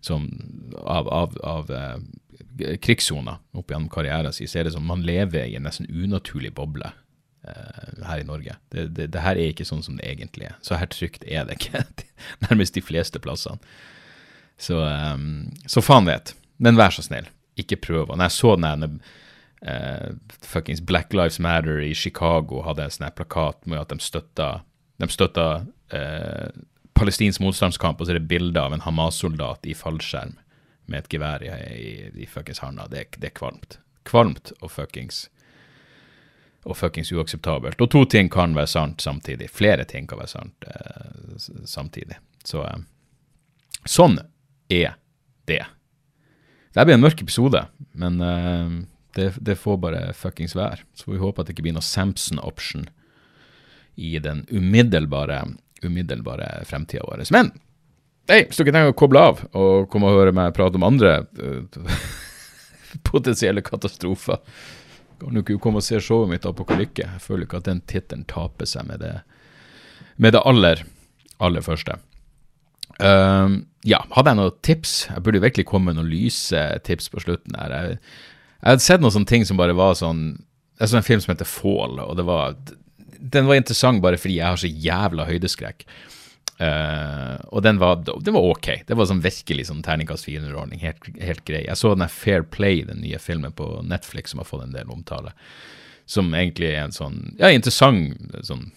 som, 0.00 0.28
av, 0.82 1.08
av, 1.08 1.38
av 1.46 1.70
uh, 1.70 2.76
krigssoner 2.82 3.38
opp 3.54 3.70
gjennom 3.70 3.90
karrieren 3.92 4.34
sin, 4.34 4.50
så 4.50 4.60
er 4.60 4.68
det 4.68 4.74
som 4.76 4.86
man 4.86 5.04
lever 5.06 5.46
i 5.46 5.56
en 5.58 5.66
nesten 5.66 5.86
unaturlig 5.90 6.52
boble 6.58 6.90
uh, 6.90 8.06
her 8.08 8.22
i 8.22 8.26
Norge. 8.26 8.58
Det, 8.74 8.88
det, 8.98 9.10
det, 9.14 9.22
her 9.22 9.38
er 9.38 9.54
ikke 9.54 9.68
sånn 9.68 9.84
som 9.86 9.98
det 9.98 10.10
egentlig 10.10 10.50
er. 10.50 10.58
Så 10.62 10.78
her 10.78 10.90
trygt 10.90 11.26
er 11.26 11.46
det 11.46 11.60
ikke 11.60 11.86
nærmest 12.48 12.74
de 12.74 12.82
fleste 12.82 13.22
plassene. 13.22 13.62
Så, 14.58 14.78
um, 14.80 15.52
så 15.70 15.84
faen 15.84 16.10
vet. 16.10 16.34
Men 16.58 16.78
vær 16.78 16.94
så 16.94 17.04
snill 17.04 17.30
ikke 17.56 17.80
prøve. 17.88 18.16
Når 18.16 18.28
jeg 18.28 18.36
så 18.36 18.54
den 18.60 19.00
uh, 19.62 20.08
fuckings 20.42 20.80
Black 20.80 21.12
Lives 21.12 21.38
Matter 21.38 21.80
i 21.80 21.94
Chicago 21.94 22.62
hadde 22.66 22.86
en 22.86 22.96
sånn 22.96 23.14
plakat 23.16 23.66
med 23.66 23.82
at 23.82 23.92
de 23.92 24.00
støtta, 24.02 24.50
de 25.02 25.10
støtta 25.12 25.46
uh, 25.94 26.48
palestinsk 26.96 27.42
motstandskamp, 27.44 28.00
og 28.00 28.08
så 28.08 28.14
er 28.14 28.20
det 28.20 28.30
bilde 28.30 28.60
av 28.60 28.74
en 28.74 28.84
Hamas-soldat 28.84 29.66
i 29.68 29.76
fallskjerm 29.76 30.36
med 30.86 31.02
et 31.02 31.10
gevær 31.12 31.42
i, 31.44 31.50
i, 31.76 31.94
i 32.22 32.28
fuckings 32.30 32.62
handa. 32.62 32.86
Det, 32.90 33.08
det, 33.18 33.32
er 33.32 33.36
kvalmt. 33.36 33.80
Kvalmt 34.06 34.52
og 34.60 34.70
fuckings 34.70 35.26
og 36.66 36.74
fuckings 36.74 37.12
uakseptabelt. 37.14 37.80
Og 37.82 37.90
to 37.92 38.02
ting 38.10 38.30
kan 38.32 38.56
være 38.56 38.70
sant 38.70 39.02
samtidig. 39.04 39.50
Flere 39.54 39.84
ting 39.86 40.08
kan 40.10 40.18
være 40.18 40.32
sant 40.34 40.66
uh, 40.66 41.36
samtidig. 41.66 42.18
Så 42.46 42.64
sånn 43.86 44.18
er 44.72 44.96
det. 45.46 45.62
Det 46.76 46.84
blir 46.84 46.98
en 46.98 47.04
mørk 47.06 47.22
episode, 47.24 47.62
men 47.96 48.18
uh, 48.20 48.72
det, 49.16 49.30
det, 49.40 49.56
får 49.56 49.78
bare 49.80 50.00
fuckings 50.12 50.52
være. 50.56 50.82
Så 50.94 51.08
vi 51.08 51.20
håpe 51.22 51.40
at 51.40 51.48
det 51.48 51.54
ikke 51.56 51.64
blir 51.70 51.76
noe 51.78 51.84
Samson-option 51.84 52.84
i 53.96 54.18
den 54.20 54.42
umiddelbare, 54.52 55.38
umiddelbare 55.80 56.50
fremtida 56.68 57.06
vår. 57.08 57.24
Men 57.32 57.48
hei, 58.28 58.42
hvis 58.44 58.60
dere 58.60 58.74
trenger 58.74 58.92
å 58.92 58.98
koble 58.98 59.22
av 59.30 59.40
og 59.56 59.88
komme 59.88 60.10
og 60.10 60.20
høre 60.20 60.34
meg 60.36 60.52
prate 60.56 60.76
om 60.76 60.84
andre 60.84 61.22
uh, 61.40 61.96
potensielle 63.08 63.64
katastrofer, 63.64 64.42
kan 65.16 65.32
du 65.32 65.40
ikke 65.40 65.56
komme 65.64 65.80
og 65.80 65.86
se 65.86 65.96
showet 65.96 66.28
mitt 66.28 66.44
Apokalykke. 66.44 67.06
Jeg 67.08 67.24
føler 67.24 67.48
ikke 67.48 67.62
at 67.62 67.70
den 67.70 67.80
tittelen 67.88 68.28
taper 68.28 68.68
seg 68.68 68.84
med 68.90 69.00
det, 69.00 69.14
med 70.20 70.36
det 70.36 70.44
aller, 70.44 70.84
aller 71.40 71.64
første. 71.64 71.96
Uh, 72.96 73.60
ja, 73.86 74.00
hadde 74.16 74.32
jeg 74.32 74.40
noen 74.40 74.58
tips? 74.66 74.94
Jeg 75.10 75.22
burde 75.26 75.44
virkelig 75.44 75.66
komme 75.68 75.90
med 75.90 76.00
noen 76.00 76.10
lyse 76.10 76.62
tips 76.86 77.10
på 77.12 77.22
slutten 77.22 77.56
her. 77.58 77.74
Jeg, 77.74 78.00
jeg 78.56 78.72
hadde 78.72 78.86
sett 78.86 79.04
noen 79.04 79.14
sånne 79.14 79.30
ting 79.30 79.46
som 79.46 79.60
bare 79.60 79.76
var 79.76 79.94
sånn 79.98 80.24
Jeg 80.80 80.90
så 80.90 80.98
en 80.98 81.06
film 81.06 81.20
som 81.22 81.34
heter 81.34 81.48
Fall, 81.48 82.00
og 82.02 82.16
det 82.18 82.24
var 82.26 82.56
Den 83.16 83.48
var 83.48 83.60
interessant 83.60 84.02
bare 84.04 84.18
fordi 84.20 84.40
jeg 84.40 84.48
har 84.48 84.60
så 84.60 84.70
jævla 84.70 85.28
høydeskrekk. 85.28 85.86
Uh, 86.56 87.36
og 87.52 87.60
den 87.66 87.76
var, 87.76 87.98
den 88.00 88.32
var, 88.32 88.46
ok. 88.54 88.68
Det 88.88 88.96
var 88.96 89.08
sånn 89.10 89.20
virkelig 89.24 89.66
sånn 89.68 89.82
terningkast 89.84 90.24
400-ordning. 90.24 90.80
Helt, 90.80 91.10
helt, 91.20 91.42
grei. 91.48 91.66
Jeg 91.66 91.76
så 91.76 91.92
den 91.92 92.08
Fair 92.12 92.46
Play, 92.48 92.80
den 92.88 93.02
nye 93.04 93.20
filmen 93.20 93.52
på 93.56 93.68
Netflix 93.84 94.32
som 94.32 94.40
har 94.40 94.48
fått 94.48 94.64
en 94.64 94.76
del 94.76 94.92
omtale. 94.92 95.34
Som 96.08 96.32
egentlig 96.38 96.70
er 96.72 96.86
en 96.86 96.96
sånn 96.96 97.20
ja, 97.36 97.50
interessant 97.52 98.16
sånn 98.46 98.70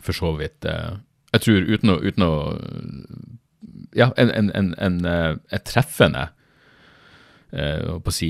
For 0.00 0.16
så 0.16 0.32
vidt. 0.40 0.64
Uh, 0.64 0.96
jeg 1.34 1.44
tror 1.44 1.68
uten 1.68 1.92
å, 1.94 2.00
uten 2.02 2.26
å 2.26 2.32
Ja, 3.96 4.10
en, 4.16 4.30
en, 4.30 4.50
en, 4.54 4.74
en, 4.78 4.98
uh, 5.06 5.36
et 5.50 5.64
treffende 5.66 6.28
uh, 7.50 7.98
på 7.98 8.12
å 8.12 8.14
si 8.14 8.28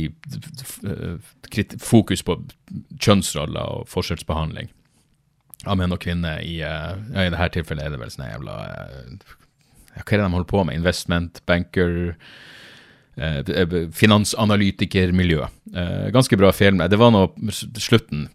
fokus 1.85 2.25
på 2.25 2.39
kjønnsroller 2.97 3.75
og 3.77 3.91
forskjellsbehandling 3.93 4.71
av 5.69 5.77
menn 5.77 5.93
og 5.93 6.01
kvinner 6.01 6.41
i, 6.41 6.63
uh, 6.65 6.97
ja, 7.13 7.27
i 7.27 7.35
dette 7.35 7.51
tilfellet 7.59 7.85
er 7.85 7.93
det 7.93 8.01
vel 8.01 8.13
sånn 8.15 8.31
jævla 8.31 8.57
ja, 8.71 10.01
Hva 10.01 10.07
er 10.07 10.17
det 10.17 10.25
de 10.25 10.33
holder 10.39 10.51
på 10.55 10.65
med? 10.65 10.81
Investment, 10.81 11.43
banker 11.51 11.95
uh, 13.21 13.87
Finansanalytikermiljø. 13.93 15.45
ganske 16.15 16.37
bra 16.41 16.55
film. 16.57 16.81
Det 16.89 16.97
var 16.97 17.13
noe 17.13 17.53
Slutten 17.53 18.31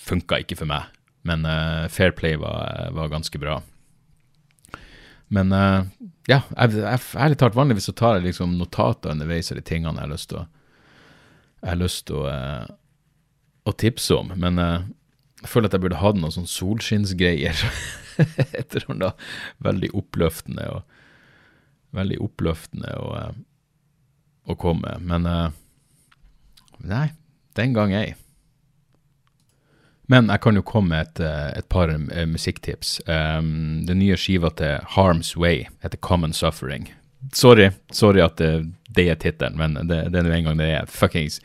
funka 0.00 0.42
ikke 0.42 0.58
for 0.60 0.68
meg, 0.68 0.92
men 1.24 1.46
Fair 1.88 2.12
Play 2.16 2.36
var, 2.36 2.90
var 2.92 3.08
ganske 3.12 3.40
bra. 3.40 3.60
Men 5.30 5.54
ja, 6.26 6.40
ærlig 6.58 7.36
talt, 7.38 7.54
vanligvis 7.54 7.86
så 7.86 7.94
tar 7.94 8.16
jeg 8.18 8.30
liksom 8.30 8.56
notater 8.58 9.12
underveis 9.12 9.52
av 9.52 9.60
de 9.60 9.62
tingene 9.66 9.94
jeg 10.00 10.08
har 10.08 10.10
lyst 10.10 10.30
til 10.32 10.40
å 10.40 10.46
jeg 11.60 11.68
har 11.68 11.78
lyst 11.78 12.06
til 12.08 12.22
å, 12.24 12.30
å 13.68 13.72
tipse 13.76 14.16
om. 14.16 14.32
Men 14.40 14.58
jeg 14.58 15.50
føler 15.52 15.68
at 15.68 15.76
jeg 15.76 15.84
burde 15.84 16.00
hatt 16.00 16.18
noen 16.18 16.34
sånn 16.34 16.48
solskinnsgreier 16.48 17.62
etter 18.60 18.84
noe 18.88 18.98
da 19.00 19.10
veldig 19.64 19.92
oppløftende 19.96 20.66
og 20.74 20.96
veldig 21.96 22.20
oppløftende 22.22 22.94
å, 22.96 23.14
å 24.46 24.56
komme. 24.60 24.94
Men 25.02 25.26
uh, 25.26 25.48
nei, 26.78 27.08
den 27.58 27.74
gang 27.76 27.94
ei. 27.96 28.12
Men 30.10 30.30
jeg 30.32 30.42
kan 30.42 30.58
jo 30.58 30.64
komme 30.66 30.90
med 30.90 31.06
et, 31.06 31.20
eh, 31.22 31.58
et 31.60 31.68
par 31.70 31.92
musikktips. 32.26 32.96
Um, 33.06 33.84
den 33.86 34.00
nye 34.02 34.16
skiva 34.18 34.50
til 34.58 34.80
Harms 34.96 35.36
Way 35.38 35.68
heter 35.84 36.00
Common 36.02 36.34
Suffering. 36.34 36.88
Sorry, 37.36 37.70
sorry 37.92 38.22
at 38.24 38.40
det, 38.40 38.72
det 38.96 39.06
er 39.12 39.18
tittelen, 39.20 39.58
men 39.60 39.76
det, 39.86 40.06
det 40.10 40.18
er 40.18 40.26
nå 40.26 40.34
en 40.34 40.48
gang 40.48 40.58
det 40.58 40.70
er. 40.72 40.90
Fuckings 40.90 41.38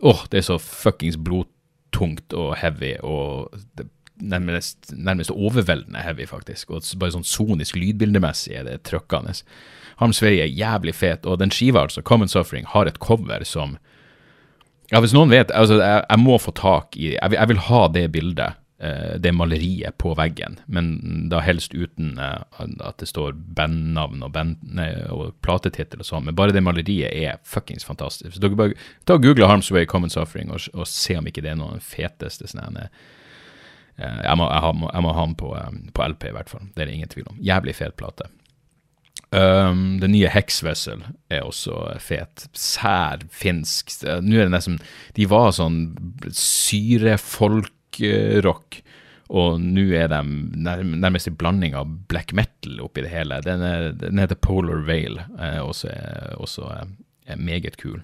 Åh, 0.00 0.14
oh, 0.14 0.20
det 0.32 0.38
er 0.40 0.46
så 0.46 0.56
fuckings 0.56 1.18
blodtungt 1.20 2.32
og 2.32 2.54
heavy 2.56 2.94
og 3.04 3.52
nærmest, 4.20 4.92
nærmest, 4.96 5.30
overveldende 5.30 6.00
heavy, 6.00 6.24
faktisk. 6.28 6.70
Og 6.70 6.86
bare 7.00 7.12
sånn 7.12 7.26
sonisk 7.26 7.76
lydbildemessig 7.76 8.54
er 8.56 8.64
det 8.64 8.78
trøkkende. 8.88 9.34
Harms 10.00 10.22
Way 10.24 10.40
er 10.40 10.48
jævlig 10.48 10.94
fet, 10.96 11.28
og 11.28 11.40
den 11.42 11.52
skiva, 11.52 11.84
altså, 11.84 12.00
Common 12.00 12.32
Suffering, 12.32 12.64
har 12.72 12.88
et 12.88 13.00
cover 13.02 13.44
som 13.44 13.76
Ja, 14.90 15.00
hvis 15.02 15.14
noen 15.14 15.30
vet 15.30 15.52
Altså, 15.54 15.78
jeg, 15.78 16.02
jeg 16.02 16.22
må 16.22 16.38
få 16.42 16.54
tak 16.56 16.96
i 16.98 17.12
jeg, 17.12 17.36
jeg 17.36 17.50
vil 17.52 17.62
ha 17.68 17.84
det 17.94 18.08
bildet 18.14 18.60
Eh, 18.82 19.18
det 19.18 19.32
maleriet 19.32 19.98
på 19.98 20.14
veggen, 20.16 20.54
men 20.64 20.86
da 21.28 21.42
helst 21.44 21.74
uten 21.76 22.14
eh, 22.16 22.62
at 22.80 23.02
det 23.02 23.10
står 23.10 23.34
bandnavn 23.36 24.22
og, 24.24 24.30
band, 24.32 24.62
og 25.12 25.34
platetittel 25.44 26.00
og 26.00 26.08
sånn. 26.08 26.24
Men 26.24 26.38
bare 26.38 26.54
det 26.56 26.62
maleriet 26.64 27.12
er 27.12 27.42
fuckings 27.44 27.84
fantastisk. 27.84 28.32
Så 28.32 28.40
dere 28.40 28.56
bare 28.56 28.78
ta 29.04 29.18
og 29.18 29.26
Google 29.26 29.50
Harms 29.50 29.68
Way 29.68 29.84
Common 29.84 30.08
Suffering 30.08 30.48
og, 30.48 30.64
og, 30.72 30.88
se 30.88 31.18
om 31.20 31.28
ikke 31.28 31.44
det 31.44 31.52
er 31.52 31.60
noe 31.60 31.74
av 31.74 31.76
den 31.76 31.84
feteste 31.84 32.48
sånne 32.48 32.86
eh, 32.86 34.22
jeg, 34.24 34.40
må, 34.40 34.48
jeg, 34.48 34.80
må, 34.80 34.88
jeg 34.94 35.04
må 35.04 35.12
ha 35.18 35.28
den 35.28 35.36
på, 35.44 35.52
på, 35.92 36.08
LP, 36.14 36.30
i 36.30 36.36
hvert 36.38 36.56
fall. 36.56 36.64
Det 36.72 36.80
er 36.80 36.88
det 36.88 36.96
ingen 36.96 37.12
tvil 37.12 37.28
om. 37.34 37.44
Jævlig 37.52 37.76
fet 37.82 38.00
plate. 38.00 38.32
Um, 39.30 40.00
den 40.02 40.10
nye 40.10 40.26
Hexvessel 40.26 41.04
er 41.30 41.46
også 41.46 41.94
fet. 42.02 42.48
Sær 42.56 43.18
finsk. 43.30 43.90
Nå 44.02 44.36
er 44.36 44.44
det 44.48 44.54
nesten 44.56 44.80
De 45.14 45.26
var 45.30 45.52
sånn 45.54 45.94
syrefolkrock. 46.34 47.70
Og 49.30 49.60
nå 49.62 49.94
er 49.94 50.08
de 50.10 50.18
nærmest 50.58 51.28
en 51.30 51.36
blanding 51.38 51.74
av 51.78 51.86
black 52.10 52.32
metal 52.34 52.80
oppi 52.82 53.02
det 53.04 53.12
hele. 53.12 53.38
Den, 53.46 53.62
er, 53.62 53.92
den 53.94 54.18
heter 54.18 54.34
Polar 54.34 54.82
Vale, 54.88 55.22
eh, 55.38 55.60
også, 55.62 55.86
er, 55.94 56.34
også 56.42 56.66
er 56.66 57.38
meget 57.38 57.76
kul. 57.78 58.02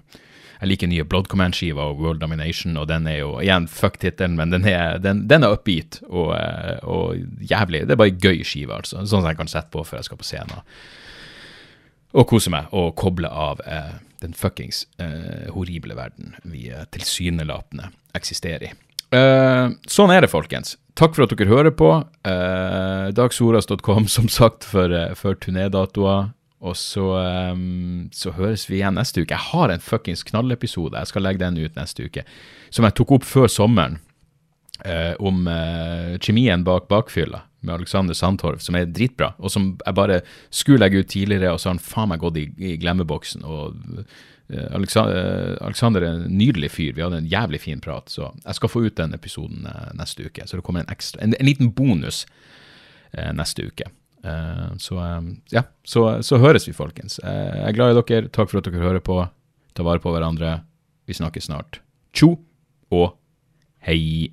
Jeg 0.61 0.71
liker 0.71 0.89
nye 0.89 1.05
Blood 1.05 1.27
Command-skiva 1.29 1.83
og 1.91 1.99
World 2.01 2.21
Domination, 2.23 2.79
og 2.81 2.87
den 2.89 3.09
er 3.11 3.19
jo 3.19 3.41
igjen 3.43 3.67
fuck 3.69 3.99
tittelen, 4.01 4.39
men 4.39 4.55
den 4.55 4.65
er, 4.71 5.03
den, 5.03 5.29
den 5.29 5.45
er 5.45 5.53
upbeat 5.59 5.99
og, 6.07 6.31
eh, 6.39 6.79
og, 6.87 7.19
jævlig. 7.43 7.83
Det 7.89 7.93
er 7.97 8.03
bare 8.05 8.15
gøy 8.15 8.47
skive, 8.47 8.79
altså. 8.79 9.03
Sånn 9.03 9.21
som 9.21 9.29
jeg 9.29 9.41
kan 9.43 9.51
sette 9.51 9.75
på 9.75 9.83
før 9.85 9.99
jeg 10.01 10.09
skal 10.09 10.23
på 10.23 10.29
scenen. 10.31 10.63
Og 12.15 12.29
kose 12.31 12.53
meg 12.53 12.71
og 12.77 12.95
koble 12.99 13.29
av 13.29 13.61
eh, 13.67 13.97
den 14.23 14.35
fuckings 14.37 14.85
eh, 15.03 15.49
horrible 15.55 15.97
verden 15.99 16.35
vi 16.45 16.69
eh, 16.71 16.87
tilsynelatende 16.95 17.91
eksisterer 18.17 18.71
i. 18.71 18.73
Uh, 19.15 19.77
sånn 19.87 20.11
er 20.11 20.25
det, 20.25 20.33
folkens. 20.33 20.75
Takk 20.99 21.15
for 21.15 21.27
at 21.27 21.35
dere 21.37 21.51
hører 21.51 21.75
på. 21.77 21.91
Uh, 22.27 23.13
Dagsoras.com, 23.15 24.09
som 24.17 24.27
sagt, 24.33 24.67
for, 24.67 24.91
uh, 24.91 25.13
for 25.19 25.39
turnédatoer. 25.39 26.33
Og 26.67 26.73
så, 26.81 27.05
så, 28.17 28.31
høres 28.35 28.65
vi 28.67 28.79
igjen 28.81 28.97
neste 28.97 29.21
uke. 29.21 29.37
Jeg 29.37 29.53
har 29.53 29.71
en 29.71 29.83
fuckings 29.85 30.25
knallepisode. 30.27 30.97
Jeg 30.97 31.11
skal 31.13 31.23
legge 31.23 31.43
den 31.45 31.59
ut 31.61 31.77
neste 31.77 32.09
uke. 32.09 32.25
Som 32.75 32.89
jeg 32.89 32.97
tok 32.97 33.13
opp 33.19 33.27
før 33.29 33.47
sommeren. 33.53 33.99
Om 35.19 35.49
kjemien 36.23 36.63
bak 36.63 36.85
bakfylla 36.89 37.41
med 37.67 37.75
Alexander 37.75 38.15
Sandtorv, 38.15 38.61
som 38.63 38.77
er 38.79 38.87
dritbra. 38.87 39.33
Og 39.43 39.51
som 39.51 39.73
jeg 39.81 39.97
bare 39.99 40.21
skulle 40.55 40.85
legge 40.85 41.03
ut 41.03 41.11
tidligere, 41.11 41.51
og 41.51 41.59
så 41.59 41.71
har 41.71 41.75
han 41.75 41.83
faen 41.83 42.13
meg 42.13 42.23
gått 42.23 42.39
i, 42.39 42.45
i 42.63 42.77
glemmeboksen. 42.79 43.43
og 43.43 43.75
Eh, 44.49 44.75
Alexander 45.61 46.03
er 46.03 46.13
en 46.13 46.39
nydelig 46.39 46.71
fyr. 46.71 46.95
Vi 46.95 47.03
hadde 47.03 47.19
en 47.23 47.31
jævlig 47.31 47.61
fin 47.65 47.81
prat. 47.83 48.11
Så 48.11 48.31
jeg 48.45 48.59
skal 48.59 48.71
få 48.71 48.85
ut 48.87 48.99
den 48.99 49.15
episoden 49.17 49.67
eh, 49.67 49.93
neste 49.99 50.29
uke. 50.29 50.47
Så 50.47 50.59
det 50.59 50.67
kommer 50.67 50.85
en 50.85 50.93
ekstra, 50.93 51.23
en, 51.25 51.35
en 51.39 51.49
liten 51.49 51.73
bonus 51.75 52.25
eh, 53.13 53.33
neste 53.35 53.69
uke. 53.71 53.91
Så 54.83 54.97
ja, 55.55 55.61
så, 55.87 56.01
så, 56.27 56.39
høres 56.43 56.65
vi, 56.67 56.73
folkens. 56.75 57.21
Jeg 57.23 57.61
er 57.63 57.75
glad 57.77 57.93
i 57.93 58.01
dere. 58.01 58.31
Takk 58.35 58.51
for 58.51 58.59
at 58.59 58.67
dere 58.67 58.83
hører 58.83 59.05
på. 59.05 59.21
Ta 59.79 59.85
vare 59.87 60.03
på 60.03 60.11
hverandre. 60.11 60.65
Vi 61.07 61.15
snakkes 61.15 61.47
snart. 61.47 61.79
Tjo 62.11 62.33
og 62.91 63.13
hei. 63.87 64.33